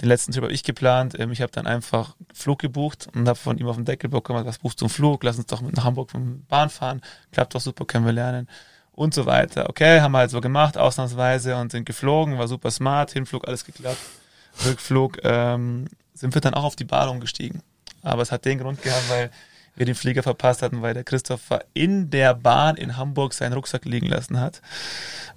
[0.00, 1.18] den letzten Trip habe ich geplant.
[1.18, 4.44] Ähm, Ich habe dann einfach Flug gebucht und habe von ihm auf den Deckel bekommen,
[4.44, 5.24] was buchst du einen Flug?
[5.24, 7.00] Lass uns doch mit nach Hamburg vom Bahn fahren.
[7.32, 8.48] Klappt doch super, können wir lernen.
[8.92, 9.68] Und so weiter.
[9.68, 13.64] Okay, haben wir halt so gemacht, ausnahmsweise und sind geflogen, war super smart, Hinflug, alles
[13.64, 13.98] geklappt.
[14.66, 17.62] Rückflug ähm, sind wir dann auch auf die Bahn umgestiegen.
[18.02, 19.30] Aber es hat den Grund gehabt, weil
[19.76, 23.84] wir den Flieger verpasst hatten, weil der Christopher in der Bahn in Hamburg seinen Rucksack
[23.84, 24.62] liegen lassen hat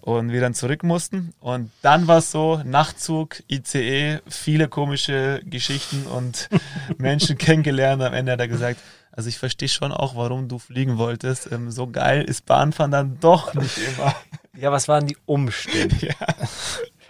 [0.01, 1.33] und wir dann zurück mussten.
[1.39, 6.49] Und dann war es so, Nachtzug, ICE, viele komische Geschichten und
[6.97, 8.01] Menschen kennengelernt.
[8.01, 8.79] Am Ende hat er gesagt,
[9.11, 11.51] also ich verstehe schon auch, warum du fliegen wolltest.
[11.51, 14.15] Ähm, so geil ist Bahnfahren dann doch nicht immer.
[14.57, 15.95] Ja, was waren die Umstände?
[16.01, 16.15] Ja.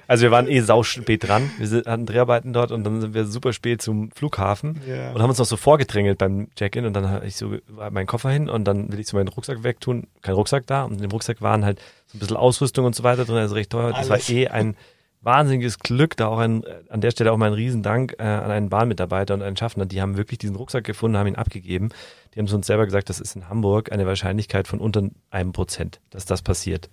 [0.10, 1.52] Also wir waren eh sauspät dran.
[1.58, 5.12] Wir sind, hatten Dreharbeiten dort und dann sind wir super spät zum Flughafen Ja.
[5.14, 8.08] und haben uns noch so vorgedrängelt beim Check-in und dann habe ich so war mein
[8.08, 10.08] Koffer hin und dann will ich so meinen Rucksack wegtun.
[10.22, 13.04] Kein Rucksack da und in dem Rucksack waren halt so ein bisschen Ausrüstung und so
[13.04, 13.90] weiter drin, also recht teuer.
[13.92, 14.30] Das Alles.
[14.30, 14.76] war eh ein
[15.22, 18.70] wahnsinniges Glück, da auch ein, an der Stelle auch mal ein Riesendank äh, an einen
[18.70, 19.86] Bahnmitarbeiter und einen Schaffner.
[19.86, 21.90] Die haben wirklich diesen Rucksack gefunden, haben ihn abgegeben.
[22.34, 25.52] Die haben es uns selber gesagt, das ist in Hamburg eine Wahrscheinlichkeit von unter einem
[25.52, 26.90] Prozent, dass das passiert.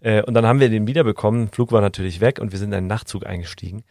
[0.00, 1.48] Äh, und dann haben wir den wiederbekommen.
[1.48, 3.84] Flug war natürlich weg und wir sind in einen Nachtzug eingestiegen.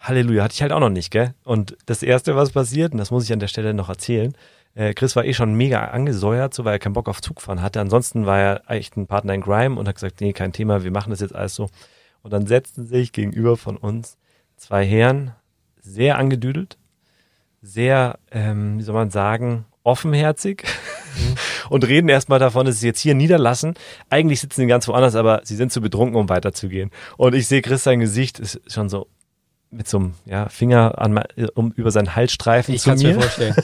[0.00, 1.34] Halleluja, hatte ich halt auch noch nicht, gell?
[1.44, 4.34] Und das Erste, was passiert, und das muss ich an der Stelle noch erzählen,
[4.74, 7.80] äh, Chris war eh schon mega angesäuert, so weil er keinen Bock auf Zugfahren hatte.
[7.80, 10.90] Ansonsten war er echt ein Partner in Grime und hat gesagt, nee, kein Thema, wir
[10.90, 11.70] machen das jetzt alles so.
[12.22, 14.18] Und dann setzten sich gegenüber von uns
[14.56, 15.32] zwei Herren,
[15.80, 16.78] sehr angedüdelt,
[17.62, 20.64] sehr, ähm, wie soll man sagen, offenherzig
[21.68, 23.74] und reden erstmal davon, dass sie jetzt hier niederlassen.
[24.10, 26.90] Eigentlich sitzen sie ganz woanders, aber sie sind zu betrunken, um weiterzugehen.
[27.16, 29.06] Und ich sehe Chris sein Gesicht ist schon so
[29.74, 31.20] mit so einem ja, Finger an,
[31.54, 33.08] um, über seinen Halsstreifen Ich zu mir.
[33.08, 33.54] mir vorstellen.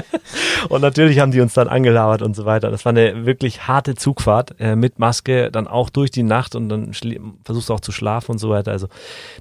[0.68, 2.70] Und natürlich haben die uns dann angelabert und so weiter.
[2.70, 6.68] Das war eine wirklich harte Zugfahrt äh, mit Maske, dann auch durch die Nacht und
[6.68, 6.92] dann
[7.44, 8.70] versuchst du auch zu schlafen und so weiter.
[8.70, 8.88] Also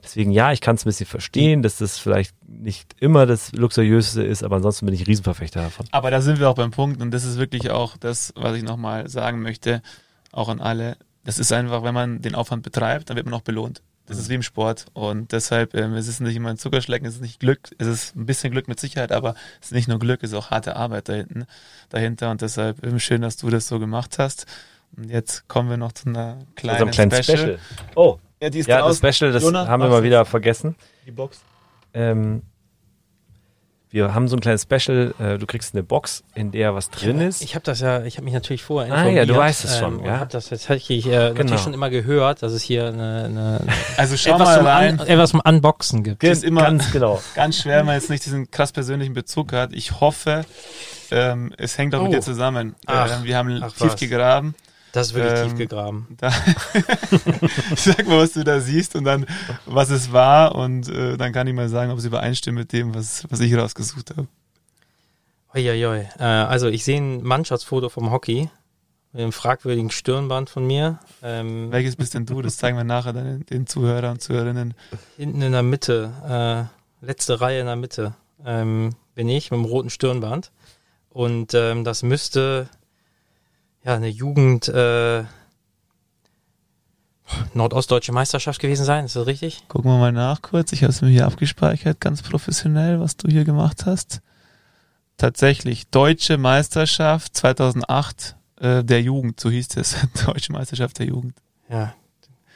[0.03, 4.24] deswegen ja, ich kann es ein bisschen verstehen, dass das vielleicht nicht immer das luxuriöseste
[4.24, 5.86] ist, aber ansonsten bin ich Riesenverfechter davon.
[5.91, 8.64] Aber da sind wir auch beim Punkt und das ist wirklich auch das, was ich
[8.64, 9.82] nochmal sagen möchte,
[10.32, 10.97] auch an alle.
[11.24, 13.82] Das ist einfach, wenn man den Aufwand betreibt, dann wird man auch belohnt.
[14.10, 17.16] Das ist wie im Sport und deshalb, ähm, es ist nicht immer ein Zuckerschlecken, es
[17.16, 19.99] ist nicht Glück, es ist ein bisschen Glück mit Sicherheit, aber es ist nicht nur
[19.99, 21.45] Glück, es ist auch harte Arbeit da hinten,
[21.89, 24.47] dahinter und deshalb ähm, schön, dass du das so gemacht hast.
[24.97, 27.38] Und jetzt kommen wir noch zu einer kleinen, kleinen Special.
[27.38, 27.60] Special.
[27.95, 29.14] Oh, Ja, die ist ja, das draußen.
[29.14, 30.76] Special, das Jonah, haben wir mal wieder vergessen.
[31.05, 31.41] Die Box.
[31.93, 32.41] Ähm,
[33.92, 35.14] wir haben so ein kleines Special.
[35.20, 37.42] Äh, du kriegst eine Box, in der was drin ist.
[37.42, 39.28] Ich habe das ja, ich habe mich natürlich vorher Ah, informiert.
[39.28, 40.20] ja, du weißt es schon, ähm, ja.
[40.20, 41.34] Habe das tatsächlich äh, Genau.
[41.34, 43.62] natürlich schon immer gehört, dass es hier eine, eine
[43.98, 45.00] Also schau etwas, mal zum rein.
[45.00, 46.24] An, etwas zum Unboxen gibt.
[46.24, 47.20] ist immer- ganz genau.
[47.36, 49.74] Ganz schwer, wenn man jetzt nicht diesen krass persönlichen Bezug hat.
[49.74, 50.46] Ich hoffe,
[51.12, 52.14] ähm, es hängt auch mit Oh.
[52.16, 52.76] dir zusammen.
[52.86, 53.96] Ach, äh, wir haben ach tief was.
[54.00, 54.54] gegraben.
[54.92, 56.08] Das ist wirklich Ähm, tief gegraben.
[56.18, 56.32] Da
[57.76, 59.26] Sag mal, was du da siehst und dann,
[59.66, 60.56] was es war.
[60.56, 63.56] Und äh, dann kann ich mal sagen, ob es übereinstimmt mit dem, was, was ich
[63.56, 64.28] rausgesucht habe.
[65.56, 66.08] Uiuiui.
[66.20, 68.50] Äh, also ich sehe ein Mannschaftsfoto vom Hockey
[69.12, 71.00] mit einem fragwürdigen Stirnband von mir.
[71.24, 72.42] Ähm, Welches bist denn du?
[72.42, 74.76] Das zeigen wir nachher dann den Zuhörer und Zuhörerinnen.
[75.18, 76.70] hinten in der Mitte,
[77.02, 78.14] äh, letzte Reihe in der Mitte,
[78.46, 80.52] ähm, bin ich mit dem roten Stirnband.
[81.10, 82.70] Und ähm, das müsste
[83.84, 85.24] ja eine Jugend äh,
[87.54, 89.68] Nordostdeutsche Meisterschaft gewesen sein, ist das richtig?
[89.68, 90.72] Gucken wir mal nach kurz.
[90.72, 94.22] Ich habe es mir hier abgespeichert, ganz professionell, was du hier gemacht hast.
[95.18, 99.96] Tatsächlich, Deutsche Meisterschaft 2008 äh, der Jugend, so hieß es.
[100.26, 101.36] Deutsche Meisterschaft der Jugend.
[101.70, 101.94] Ja.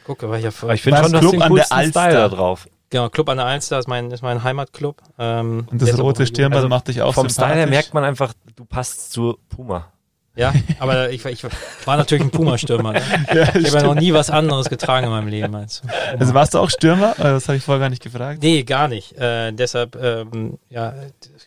[0.06, 1.90] Gucke, war ich ja Aber ich finde schon, du hast Club den an der coolsten
[1.92, 2.30] Style Alster?
[2.30, 2.68] da drauf.
[2.90, 5.02] Genau, Club an der Alster ist mein, ist mein Heimatclub.
[5.18, 8.04] Ähm, Und das rote aber- Stirnband also macht dich auch Vom Style her merkt man
[8.04, 9.92] einfach, du passt zu Puma.
[10.36, 11.44] Ja, aber ich, ich
[11.86, 12.94] war natürlich ein Puma-Stürmer.
[12.94, 13.02] Ne?
[13.34, 15.84] Ja, Ich habe ja noch nie was anderes getragen in meinem Leben als
[16.18, 17.12] Also warst du auch Stürmer?
[17.20, 18.42] Äh, Das habe ich vorher gar nicht gefragt.
[18.42, 19.14] Nee, gar nicht.
[19.18, 20.96] Äh, deshalb, ähm, ja,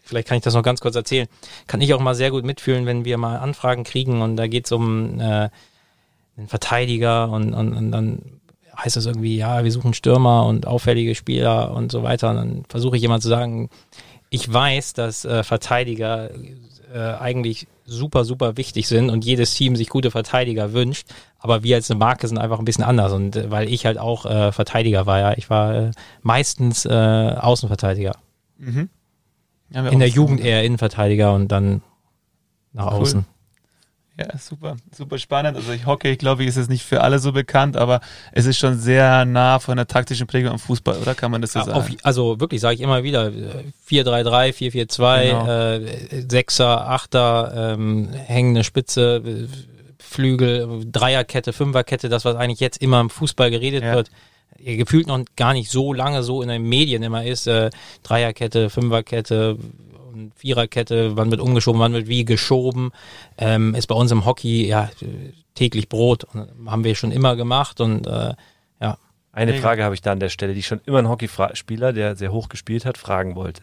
[0.04, 1.26] vielleicht kann ich das noch ganz kurz erzählen.
[1.66, 4.66] Kann ich auch mal sehr gut mitfühlen, wenn wir mal Anfragen kriegen und da geht
[4.66, 5.48] es um äh,
[6.36, 8.20] einen Verteidiger und, und, und dann
[8.78, 12.30] heißt es irgendwie, ja, wir suchen Stürmer und auffällige Spieler und so weiter.
[12.30, 13.68] Und dann versuche ich jemand zu sagen,
[14.30, 16.30] ich weiß, dass äh, Verteidiger
[16.92, 21.08] äh, eigentlich super, super wichtig sind und jedes Team sich gute Verteidiger wünscht.
[21.38, 23.12] Aber wir als eine Marke sind einfach ein bisschen anders.
[23.12, 25.90] Und äh, weil ich halt auch äh, Verteidiger war, ja, ich war äh,
[26.22, 28.16] meistens Außenverteidiger.
[28.58, 28.88] Mhm.
[29.70, 30.08] Ja, In der.
[30.08, 31.82] Jugend eher Innenverteidiger und dann
[32.72, 33.00] nach Cool.
[33.00, 33.26] außen.
[34.18, 35.56] Ja, super, super spannend.
[35.58, 38.00] Also ich Hockey, ich glaube, ist jetzt nicht für alle so bekannt, aber
[38.32, 41.52] es ist schon sehr nah von der taktischen Prägung am Fußball, oder kann man das
[41.52, 41.78] so Ja, sagen?
[41.78, 45.46] auf, also wirklich, sage ich immer wieder, äh, 4-3-3, 4-4-2, Genau.
[45.46, 49.48] äh, Sechser, Achter, ähm, hängende Spitze,
[49.98, 53.96] Flügel, Dreierkette, Fünferkette, das, was eigentlich jetzt immer im Fußball geredet Ja.
[53.96, 54.10] wird,
[54.58, 57.68] gefühlt noch gar nicht so lange so in den Medien immer ist, äh,
[58.02, 59.58] Dreierkette, Fünferkette
[60.34, 62.90] Viererkette, wann wird umgeschoben, wann wird wie geschoben,
[63.38, 67.36] ähm, ist bei uns im Hockey ja äh, täglich Brot und haben wir schon immer
[67.36, 68.34] gemacht und äh,
[68.80, 68.98] ja,
[69.32, 69.54] Eine.
[69.54, 72.48] Frage habe ich da an der Stelle, die schon immer ein Hockeyspieler, der sehr hoch
[72.48, 73.62] gespielt hat, fragen wollte.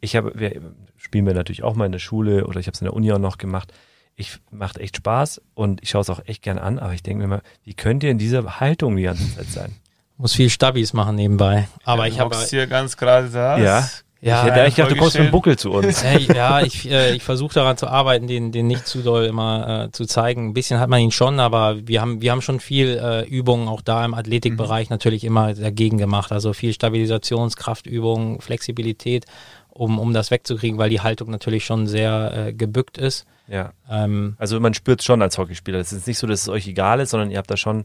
[0.00, 0.60] Ich habe, wir
[0.96, 3.12] spielen wir natürlich auch mal in der Schule oder ich habe es in der Uni
[3.12, 3.72] auch noch gemacht.
[4.14, 7.22] Ich macht echt Spaß und ich schaue es auch echt gern an, aber ich denke
[7.22, 9.76] mir mal, wie könnt ihr in dieser Haltung die ganze Zeit sein?
[10.22, 11.68] muss viel Stabis machen nebenbei.
[11.84, 13.58] Aber ich Du habe hier ganz gerade da.
[13.58, 13.90] Ja.
[14.24, 15.30] Ja, ich hätte eigentlich gedacht, du kommst mit dem.
[15.32, 16.04] Buckel zu uns.
[16.34, 19.90] Ja, ich, äh, ich versuche daran zu arbeiten, den, den nicht zu doll immer äh,
[19.90, 20.48] zu zeigen.
[20.50, 23.66] Ein bisschen hat man ihn schon, aber wir haben, wir haben schon viel äh, Übungen
[23.66, 26.30] auch da im Athletikbereich natürlich immer dagegen gemacht.
[26.30, 29.26] Also viel Stabilisationskraftübungen, Flexibilität,
[29.70, 33.26] um, um das wegzukriegen, weil die Haltung natürlich schon sehr äh, gebückt ist.
[33.48, 33.72] Ja.
[33.90, 35.78] Ähm, Also man spürt es schon als Hockeyspieler.
[35.78, 37.84] Es ist nicht so, dass es euch egal ist, sondern ihr habt da schon,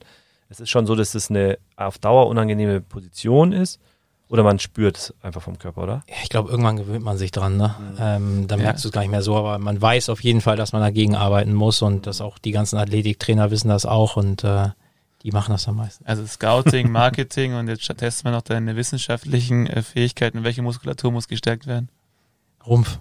[0.50, 3.80] es ist schon so, dass es eine auf Dauer unangenehme Position ist.
[4.30, 6.04] Oder man spürt es einfach vom Körper, oder?
[6.10, 7.56] ja, ich glaube, irgendwann gewöhnt man sich dran.
[7.56, 7.74] Ne?
[8.00, 8.66] Ähm, dann Ja.
[8.66, 10.82] merkst du es gar nicht mehr so, aber man weiß auf jeden Fall, dass man
[10.82, 14.70] dagegen arbeiten muss und dass auch die ganzen Athletiktrainer wissen das auch und äh,
[15.24, 16.06] die machen das am meisten.
[16.06, 20.44] Also Scouting, Marketing und jetzt testen wir noch deine wissenschaftlichen äh, Fähigkeiten.
[20.44, 21.88] Welche Muskulatur muss gestärkt werden?
[22.66, 23.00] Rumpf.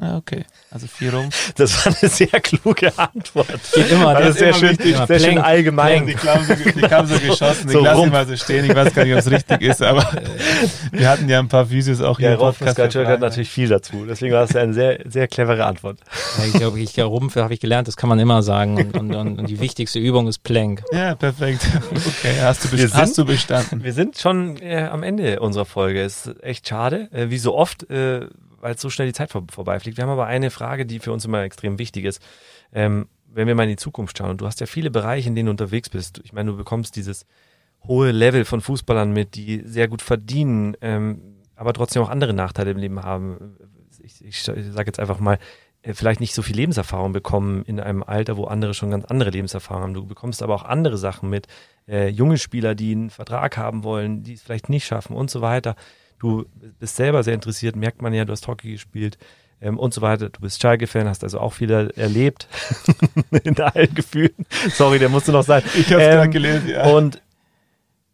[0.00, 0.44] Ah, okay.
[0.70, 1.28] Also vier rum.
[1.56, 3.60] Das war eine sehr kluge Antwort.
[3.74, 4.94] Geht immer, das der ist sehr immer schön, wichtig.
[4.94, 6.06] Immer sehr schön Plank, allgemein.
[6.06, 7.68] Die kamen so, die kamen so geschossen.
[7.68, 8.08] So ich lasse rum.
[8.08, 8.64] ihn mal so stehen.
[8.64, 10.08] Ich weiß gar nicht, ob es richtig ist, aber
[10.92, 12.76] wir hatten ja ein paar Physios auch hier Ja, im Rolf Podcast.
[12.76, 14.04] Skatschuk hat natürlich viel dazu.
[14.08, 15.98] Deswegen war es eine sehr, sehr clevere Antwort.
[16.38, 18.76] Ja, ich glaube, ich glaube, Rumpf habe ich gelernt, das kann man immer sagen.
[18.76, 20.82] Und, und, und, und die wichtigste Übung ist Plank.
[20.92, 21.66] Ja, perfekt.
[22.18, 23.82] Okay, hast du, best hast du bestanden.
[23.82, 26.02] Wir sind schon äh, am Ende unserer Folge.
[26.02, 28.26] Ist echt schade, äh, wie so oft, äh,
[28.60, 29.96] weil so schnell die Zeit vor, vorbeifliegt.
[29.96, 32.22] Wir haben aber eine Frage, die für uns immer extrem wichtig ist.
[32.72, 35.34] Ähm, wenn wir mal in die Zukunft schauen, und du hast ja viele Bereiche, in
[35.34, 36.20] denen du unterwegs bist.
[36.24, 37.26] Ich meine, du bekommst dieses
[37.84, 42.70] hohe Level von Fußballern mit, die sehr gut verdienen, ähm, aber trotzdem auch andere Nachteile
[42.70, 43.56] im Leben haben.
[44.02, 45.38] Ich, ich, sage jetzt einfach mal,
[45.82, 49.30] äh, vielleicht nicht so viel Lebenserfahrung bekommen in einem Alter, wo andere schon ganz andere
[49.30, 49.94] Lebenserfahrung haben.
[49.94, 51.46] Du bekommst aber auch andere Sachen mit.
[51.86, 55.40] Äh, junge Spieler, die einen Vertrag haben wollen, die es vielleicht nicht schaffen und so
[55.40, 55.76] weiter.
[56.18, 56.44] Du
[56.80, 59.18] bist selber sehr interessiert, merkt man ja, du hast Hockey gespielt
[59.60, 60.28] ähm, und so weiter.
[60.30, 62.48] Du bist Schalke-Fan, hast also auch viel erlebt
[63.44, 64.34] in allen Gefühlen.
[64.70, 65.62] Sorry, der musste noch sein.
[65.76, 66.86] Ich habe es Ähm, gerade gelesen, ja.
[66.90, 67.22] Und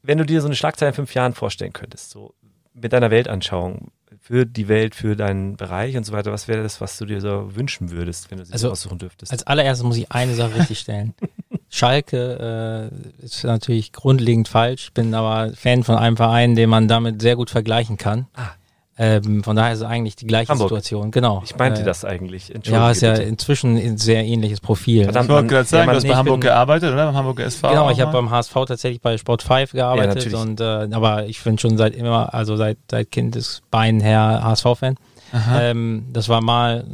[0.02, 2.34] wenn du dir so eine Schlagzeile in fünf Jahren vorstellen könntest, so
[2.74, 3.90] mit deiner Weltanschauung
[4.20, 7.20] für die Welt, für deinen Bereich und so weiter, was wäre das, was du dir
[7.20, 9.32] so wünschen würdest, wenn du sie Also, aussuchen dürftest?
[9.32, 11.14] Als allererstes muss ich eine Sache richtig stellen.
[11.74, 14.84] Schalke äh, ist natürlich grundlegend falsch.
[14.86, 18.26] Ich bin aber Fan von einem Verein, den man damit sehr gut vergleichen kann.
[18.34, 18.50] Ah.
[18.96, 20.68] Ähm, von daher ist es eigentlich die gleiche Hamburg.
[20.68, 21.10] Situation.
[21.10, 21.42] Genau.
[21.44, 22.54] ich meinte Äh, das eigentlich.
[22.62, 23.24] Ja, ist ja bitte.
[23.24, 25.02] inzwischen ein sehr ähnliches Profil.
[25.02, 26.92] Verdammt, ich wollte gerade sagen, ja, man- du hast nee, bei ich Hamburg bin- gearbeitet,
[26.92, 27.06] oder?
[27.06, 27.68] Beim Hamburger SV.
[27.70, 30.38] Genau, ich habe beim HSV tatsächlich bei Sport 5 gearbeitet natürlich.
[30.38, 34.94] und äh, aber ich bin schon seit immer, also seit seit Kindesbeinen her HSV-Fan.
[35.32, 36.84] Ähm, das war mal,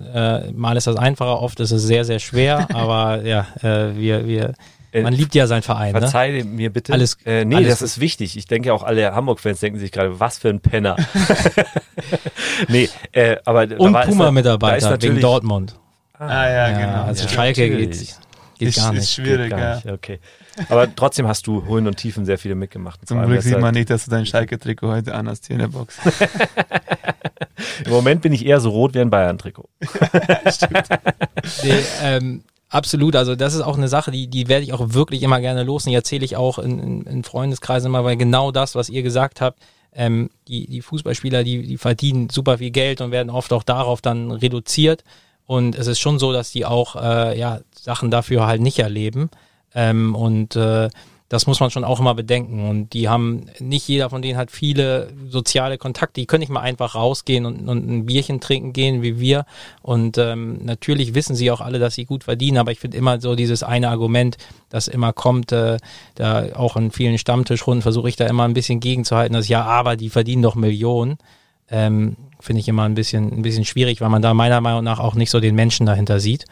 [0.48, 4.26] äh, mal ist das einfacher, oft ist es sehr, sehr schwer, aber ja, äh, wir,
[4.26, 4.54] wir,
[4.92, 5.92] Äh, man liebt ja seinen Verein.
[5.92, 6.00] Ne?
[6.00, 6.92] Verzeih mir bitte.
[6.92, 8.36] Alles- äh, nee, alles das ist wichtig.
[8.36, 10.96] Ich denke auch alle Hamburg-Fans denken sich gerade, was für ein Penner.
[12.68, 15.76] nee, äh, aber Und ist Puma-Mitarbeiter ist wegen Dortmund.
[16.18, 17.04] ah, ja, genau.
[17.04, 17.28] also ja.
[17.30, 17.90] Schalke natürlich.
[18.00, 18.16] geht,
[18.58, 19.12] geht ist, gar ist nicht.
[19.12, 19.92] schwierig, Geht gar ja.
[19.92, 20.18] okay.
[20.68, 23.00] Aber trotzdem hast du Höhen und Tiefen sehr viele mitgemacht.
[23.06, 25.68] Zum Glück sieht halt- man nicht, dass du dein Schalke-Trikot heute anhast hier in der
[25.68, 25.96] Box.
[27.84, 29.68] Im Moment bin ich eher so rot wie ein Bayern-Trikot.
[31.62, 35.22] Nee, ähm, absolut, also das ist auch eine Sache, die, die werde ich auch wirklich
[35.22, 38.50] immer gerne los und die erzähle ich auch in, in, in Freundeskreisen immer, weil genau
[38.52, 39.58] das, was ihr gesagt habt,
[39.92, 44.00] ähm, die, die Fußballspieler, die, die verdienen super viel Geld und werden oft auch darauf
[44.00, 45.02] dann reduziert.
[45.46, 49.30] Und es ist schon so, dass die auch äh, ja, Sachen dafür halt nicht erleben.
[49.74, 50.88] Ähm, und äh,
[51.30, 52.68] das muss man schon auch immer bedenken.
[52.68, 56.20] Und die haben, nicht jeder von denen hat viele soziale Kontakte.
[56.20, 59.46] Die können nicht mal einfach rausgehen und, und ein Bierchen trinken gehen wie wir.
[59.80, 62.58] Und ähm, natürlich wissen sie auch alle, dass sie gut verdienen.
[62.58, 64.38] Aber ich finde immer so dieses eine Argument,
[64.70, 65.76] das immer kommt, äh,
[66.16, 69.94] da auch in vielen Stammtischrunden versuche ich da immer ein bisschen gegenzuhalten, dass ja, aber
[69.94, 71.16] die verdienen doch Millionen.
[71.70, 74.98] Ähm, finde ich immer ein bisschen, ein bisschen schwierig, weil man da meiner Meinung nach
[74.98, 76.46] auch nicht so den Menschen dahinter sieht,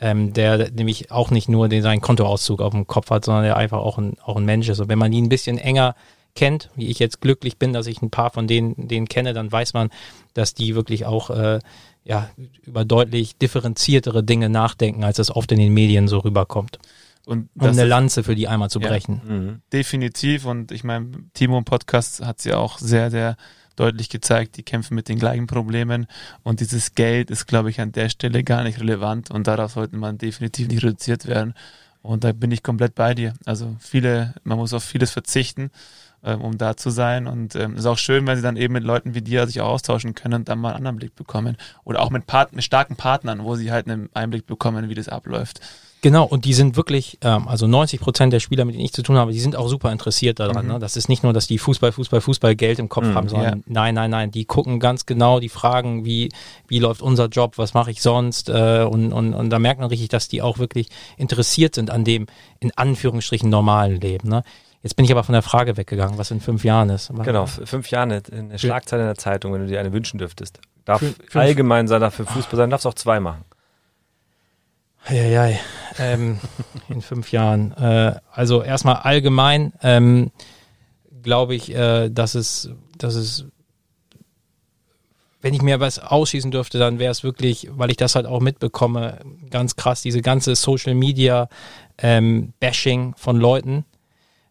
[0.00, 3.56] ähm, der nämlich auch nicht nur den, seinen Kontoauszug auf dem Kopf hat, sondern der
[3.56, 4.80] einfach auch ein, auch ein Mensch ist.
[4.80, 5.94] Und wenn man ihn ein bisschen enger
[6.36, 9.50] kennt, wie ich jetzt glücklich bin, dass ich ein paar von denen, denen kenne, dann
[9.50, 9.88] weiß man,
[10.34, 11.58] dass die wirklich auch äh,
[12.04, 12.28] ja,
[12.66, 16.78] über deutlich differenziertere Dinge nachdenken, als es oft in den Medien so rüberkommt.
[17.26, 18.88] Und Um das eine Lanze für die einmal zu Ja.
[18.88, 19.20] brechen.
[19.26, 19.62] Mhm.
[19.72, 20.44] definitiv.
[20.46, 23.36] Und ich meine, Timo im Podcast hat es ja auch sehr, sehr
[23.76, 26.06] deutlich gezeigt, die kämpfen mit den gleichen Problemen.
[26.42, 29.30] Und dieses Geld ist, glaube ich, an der Stelle gar nicht relevant.
[29.30, 31.54] Und darauf sollte man definitiv nicht reduziert werden.
[32.02, 33.34] Und da bin ich komplett bei dir.
[33.44, 35.70] Also viele, man muss auf vieles verzichten,
[36.24, 37.26] ähm, um da zu sein.
[37.26, 39.60] Und ähm, es ist auch schön, wenn sie dann eben mit Leuten wie dir sich
[39.60, 41.56] auch austauschen können und dann mal einen anderen Blick bekommen.
[41.84, 45.08] Oder auch mit, Part mit starken Partnern, wo sie halt einen Einblick bekommen, wie das
[45.08, 45.60] abläuft.
[46.02, 49.02] Genau, und die sind wirklich, ähm, also 90 Prozent der Spieler, mit denen ich zu
[49.02, 50.64] tun habe, die sind auch super interessiert daran.
[50.64, 50.72] Mhm.
[50.72, 50.78] Ne?
[50.78, 53.58] Das ist nicht nur, dass die Fußball, Fußball, Fußball Geld im Kopf Mhm, haben, sondern
[53.58, 53.64] ja.
[53.66, 56.30] nein, nein, nein, die gucken ganz genau, die fragen, wie,
[56.68, 58.48] wie läuft unser Job, was mache ich sonst?
[58.48, 60.88] Äh, und, und, und da merkt man richtig, dass die auch wirklich
[61.18, 62.26] interessiert sind an dem,
[62.60, 64.28] in Anführungsstrichen, normalen Leben.
[64.30, 64.42] Ne?
[64.82, 67.12] Jetzt bin ich aber von der Frage weggegangen, was in fünf Jahren ist.
[67.24, 70.60] Genau, f- fünf Jahre eine, Schlagzeile in der Zeitung, wenn du dir eine wünschen dürftest.
[70.86, 73.44] Darf fünf- allgemein sein, darf für Fußball sein, darfst auch zwei machen.
[75.06, 75.58] Eieiei.
[75.98, 76.38] Ähm,
[76.88, 77.72] in fünf Jahren.
[77.72, 80.30] Äh, also erstmal allgemein ähm,
[81.22, 83.46] glaube ich, äh, dass es, dass es,
[85.40, 88.40] wenn ich mir was ausschießen dürfte, dann wäre es wirklich, weil ich das halt auch
[88.40, 89.18] mitbekomme,
[89.50, 91.48] ganz krass, diese ganze Social Media
[91.98, 93.84] ähm, Bashing von Leuten,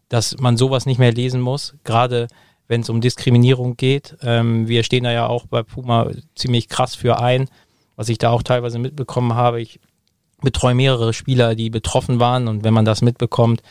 [0.08, 2.28] dass man sowas nicht mehr lesen muss, gerade
[2.66, 4.16] wenn es um Diskriminierung geht.
[4.22, 7.48] Ähm, wir stehen da ja auch bei Puma ziemlich krass für ein,
[7.96, 9.60] was ich da auch teilweise mitbekommen habe.
[9.60, 9.80] Ich
[10.40, 13.62] betreue mehrere Spieler, die betroffen waren und wenn man das mitbekommt,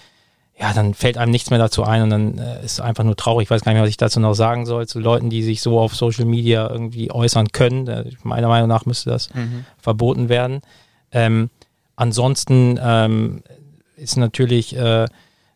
[0.60, 3.46] ja, dann fällt einem nichts mehr dazu ein und dann äh, ist einfach nur traurig.
[3.46, 5.62] Ich weiß gar nicht mehr, was ich dazu noch sagen soll, zu Leuten, die sich
[5.62, 7.88] so auf Social Media irgendwie äußern können.
[7.88, 9.66] Äh, meiner Meinung nach müsste das mhm.
[9.78, 10.60] verboten werden.
[11.14, 11.50] Ähm,
[11.96, 13.42] ansonsten ähm,
[13.96, 15.06] ist natürlich äh,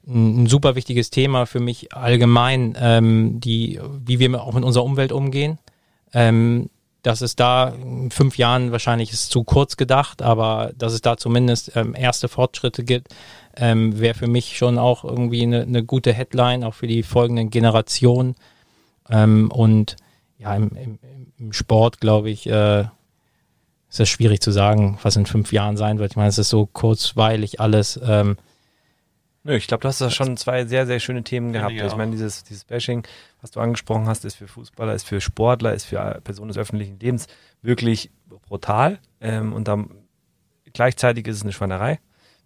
[0.07, 4.85] ein, ein, super wichtiges Thema für mich allgemein, ähm, die, wie wir auch mit unserer
[4.85, 5.59] Umwelt umgehen.
[6.13, 6.69] Ähm,
[7.03, 11.17] dass es da in fünf Jahren wahrscheinlich ist zu kurz gedacht, aber dass es da
[11.17, 13.13] zumindest ähm, erste Fortschritte gibt,
[13.57, 17.49] ähm, wäre für mich schon auch irgendwie eine, eine, gute Headline, auch für die folgenden
[17.49, 18.35] Generationen.
[19.09, 19.97] Ähm, und
[20.39, 20.99] ja, im, im,
[21.37, 22.81] im Sport, glaube ich, äh,
[23.89, 26.13] ist es schwierig zu sagen, was in fünf Jahren sein wird.
[26.13, 27.99] Ich meine, es ist so kurzweilig alles.
[28.03, 28.37] Ähm,
[29.43, 31.73] Nö, ich glaube, du hast da schon zwei sehr, sehr schöne Themen gehabt.
[31.73, 33.05] Ich, ich meine, dieses, dieses Bashing,
[33.41, 36.99] was du angesprochen hast, ist für Fußballer, ist für Sportler, ist für Personen des öffentlichen
[36.99, 37.27] Lebens
[37.61, 38.09] wirklich
[38.47, 38.99] brutal.
[39.19, 39.89] Ähm, und dann
[40.71, 41.99] gleichzeitig ist es eine Schweinerei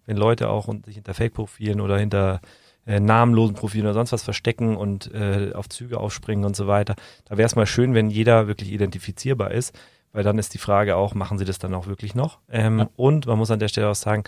[0.08, 2.40] wenn Leute auch und sich hinter Fake-Profilen oder hinter
[2.86, 6.96] äh, namenlosen Profilen oder sonst was verstecken und äh, auf Züge aufspringen und so weiter.
[7.26, 9.78] Da wäre es mal schön, wenn jeder wirklich identifizierbar ist,
[10.12, 12.38] weil dann ist die Frage auch, machen sie das dann auch wirklich noch?
[12.48, 12.88] Ähm, ja.
[12.96, 14.24] Und man muss an der Stelle auch sagen,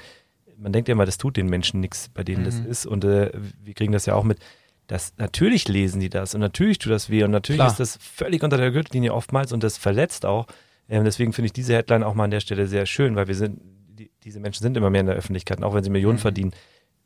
[0.61, 2.45] man denkt ja immer, das tut den Menschen nichts, bei denen mhm.
[2.47, 2.87] das ist.
[2.87, 3.33] Und äh,
[3.63, 4.39] wir kriegen das ja auch mit.
[4.87, 7.71] dass natürlich lesen die das und natürlich tut das weh und natürlich Klar.
[7.71, 10.47] ist das völlig unter der Gürtellinie oftmals und das verletzt auch.
[10.89, 13.37] Ähm, deswegen finde ich diese Headline auch mal an der Stelle sehr schön, weil wir
[13.37, 13.61] sind
[14.01, 16.23] die, diese Menschen sind immer mehr in der Öffentlichkeit, und auch wenn sie Millionen mhm.
[16.23, 16.53] verdienen.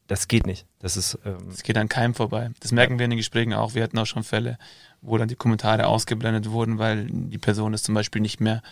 [0.07, 0.67] Das geht nicht.
[0.81, 1.19] Das ist.
[1.25, 2.51] Ähm, das geht an keinem vorbei.
[2.61, 3.75] Das merken wir in den Gesprächen auch.
[3.75, 4.59] Wir hatten auch schon Fälle,
[5.01, 8.63] wo dann die Kommentare ausgeblendet wurden, weil die Person es zum Beispiel nicht mehr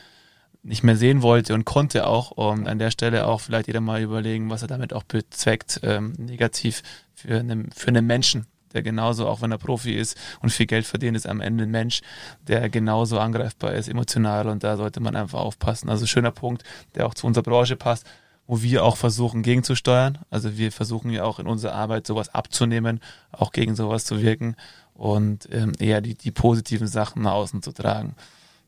[0.63, 2.31] nicht mehr sehen wollte und konnte auch.
[2.31, 6.13] Und an der Stelle auch vielleicht jeder mal überlegen, was er damit auch bezweckt, ähm,
[6.19, 6.83] negativ
[7.15, 10.87] für einen, für einen Menschen der genauso, auch wenn er Profi ist und viel Geld
[10.87, 12.01] verdient, ist am Ende ein Mensch,
[12.49, 15.89] der genauso angreifbar ist, emotional und da sollte man einfach aufpassen.
[15.89, 18.07] Also schöner Punkt, der auch zu unserer Branche passt,
[18.47, 20.19] wo wir auch versuchen gegenzusteuern.
[20.31, 23.01] Also wir versuchen ja auch in unserer Arbeit sowas abzunehmen,
[23.31, 24.57] auch gegen sowas zu wirken
[24.95, 28.15] und ähm, eher die, die positiven Sachen nach außen zu tragen.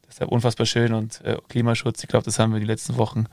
[0.08, 3.26] Deshalb unfassbar schön und äh, Klimaschutz, ich glaube, das haben wir die letzten Wochen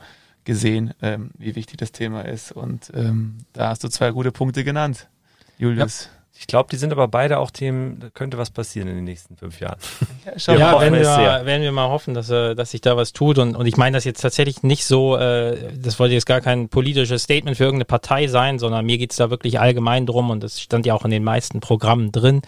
[0.44, 2.52] gesehen, ähm, wie wichtig das Thema ist.
[2.52, 5.08] Und ähm, da hast du zwei gute Punkte genannt,
[5.58, 6.04] Julius.
[6.04, 6.21] Ja.
[6.38, 9.36] Ich glaube, die sind aber beide auch Themen, da könnte was passieren in den nächsten
[9.36, 9.78] fünf Jahren.
[10.46, 13.12] Ja, ja werden, wir mal, werden wir mal hoffen, dass, äh, dass sich da was
[13.12, 13.38] tut.
[13.38, 16.68] Und, und ich meine das jetzt tatsächlich nicht so, äh, das wollte jetzt gar kein
[16.68, 20.42] politisches Statement für irgendeine Partei sein, sondern mir geht es da wirklich allgemein drum und
[20.42, 22.42] das stand ja auch in den meisten Programmen drin,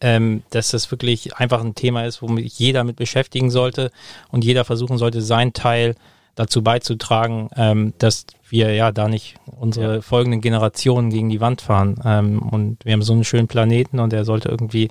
[0.00, 3.90] ähm, dass das wirklich einfach ein Thema ist, womit jeder mit beschäftigen sollte
[4.30, 5.94] und jeder versuchen sollte, seinen Teil
[6.38, 10.00] dazu beizutragen, ähm, dass wir ja da nicht unsere ja.
[10.00, 12.00] folgenden Generationen gegen die Wand fahren.
[12.04, 14.88] Ähm, und wir haben so einen schönen Planeten und der sollte irgendwie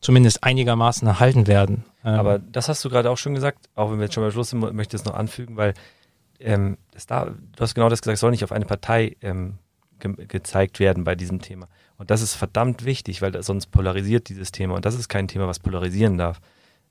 [0.00, 1.84] zumindest einigermaßen erhalten werden.
[2.04, 4.30] Ähm, Aber das hast du gerade auch schon gesagt, auch wenn wir jetzt schon mal
[4.30, 5.74] Schluss sind, möchte ich es noch anfügen, weil
[6.38, 6.76] ähm,
[7.08, 9.54] da, du hast genau das gesagt, soll nicht auf eine Partei ähm,
[9.98, 11.66] ge gezeigt werden bei diesem Thema.
[11.96, 14.74] Und das ist verdammt wichtig, weil sonst polarisiert dieses Thema.
[14.74, 16.40] Und das ist kein Thema, was polarisieren darf.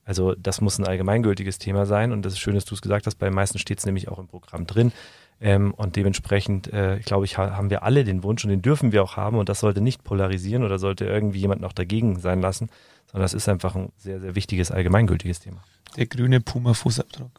[0.04, 3.06] Also das muss ein allgemeingültiges Thema sein und das ist schön, dass du es gesagt
[3.06, 3.16] hast.
[3.16, 4.92] Bei den meisten steht es nämlich auch im Programm drin.
[5.40, 8.92] Ähm, und dementsprechend, äh, glaube ich, ha haben wir alle den Wunsch und den dürfen
[8.92, 12.40] wir auch haben und das sollte nicht polarisieren oder sollte irgendwie jemand noch dagegen sein
[12.40, 12.68] lassen,
[13.06, 15.58] sondern das ist einfach ein sehr, sehr wichtiges, allgemeingültiges Thema.
[15.96, 17.30] Der grüne Puma-Fußabdruck.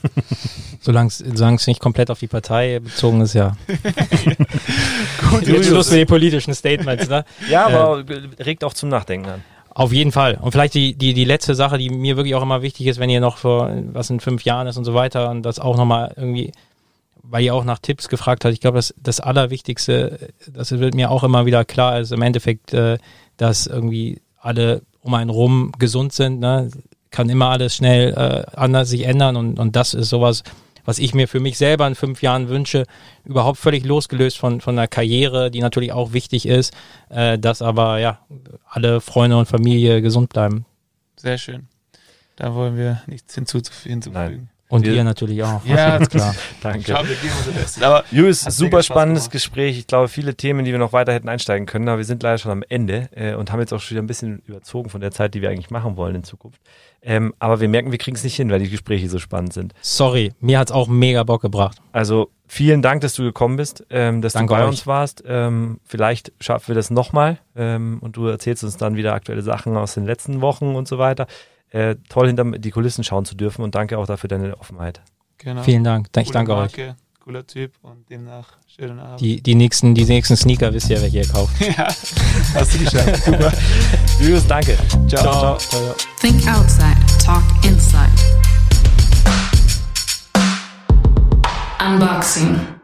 [0.80, 3.56] Solange es nicht komplett auf die Partei bezogen ist, ja.
[5.30, 7.24] Gut, Jetzt Schluss mit den politischen Statements, ne?
[7.48, 9.44] Ja, aber äh, regt auch zum Nachdenken an.
[9.74, 10.38] Auf jeden Fall.
[10.40, 13.08] Und vielleicht die, die, die letzte Sache, die mir wirklich auch immer wichtig ist, wenn
[13.08, 16.12] ihr noch vor, was in fünf Jahren ist und so weiter und das auch nochmal
[16.16, 16.52] irgendwie,
[17.22, 21.10] weil ihr auch nach Tipps gefragt habt, ich glaube, das, das Allerwichtigste, das wird mir
[21.10, 22.98] auch immer wieder klar, ist im Endeffekt, äh,
[23.38, 26.70] dass irgendwie alle um einen rum gesund sind, ne?
[27.10, 30.42] kann immer alles schnell äh, anders sich ändern und, und das ist sowas,
[30.84, 32.84] was ich mir für mich selber in fünf Jahren wünsche,
[33.24, 36.72] überhaupt völlig losgelöst von, von der Karriere, die natürlich auch wichtig ist,
[37.10, 38.20] äh, dass aber ja
[38.68, 40.64] alle Freunde und Familie gesund bleiben.
[41.16, 41.68] Sehr schön.
[42.36, 44.02] Da wollen wir nichts hinzuzufügen.
[44.12, 44.48] Nein.
[44.72, 45.62] Und ihr natürlich auch.
[45.66, 46.34] Ja, ist klar.
[46.62, 46.84] Danke.
[46.84, 47.82] Glaube, wir geben unser Bestes.
[47.82, 49.78] Aber Julius, super spannendes Gespräch.
[49.78, 52.38] Ich glaube, viele Themen, die wir noch weiter hätten einsteigen können, aber wir sind leider
[52.38, 55.10] schon am Ende äh, und haben jetzt auch schon wieder ein bisschen überzogen von der
[55.10, 56.58] Zeit, die wir eigentlich machen wollen in Zukunft.
[57.04, 59.74] Ähm, aber wir merken, wir kriegen es nicht hin, weil die Gespräche so spannend sind.
[59.80, 61.78] Sorry, mir hat es auch mega Bock gebracht.
[61.90, 64.70] Also vielen Dank, dass du gekommen bist, ähm, dass Danke du bei euch.
[64.70, 65.24] uns warst.
[65.26, 69.76] Ähm, vielleicht schaffen wir das nochmal ähm, und du erzählst uns dann wieder aktuelle Sachen
[69.76, 71.26] aus den letzten Wochen und so weiter
[71.72, 75.00] äh, toll hinter die Kulissen schauen zu dürfen und danke auch dafür deine Offenheit.
[75.38, 75.62] Genau.
[75.62, 76.08] Vielen Dank.
[76.16, 76.94] Ich danke Marke, euch.
[77.22, 79.20] Cooler Typ und demnach schönen Abend.
[79.20, 81.52] Die, die, nächsten, die nächsten Sneaker wisst ihr, welche ihr kauft.
[81.60, 81.86] ja,
[82.54, 83.24] hast du geschafft.
[83.24, 83.52] Super.
[84.20, 84.76] Julius, danke.
[85.06, 85.22] Ciao.
[85.22, 85.58] Ciao.
[85.58, 85.94] Ciao.
[86.20, 88.10] Think outside, talk inside.
[91.78, 92.81] Unboxing.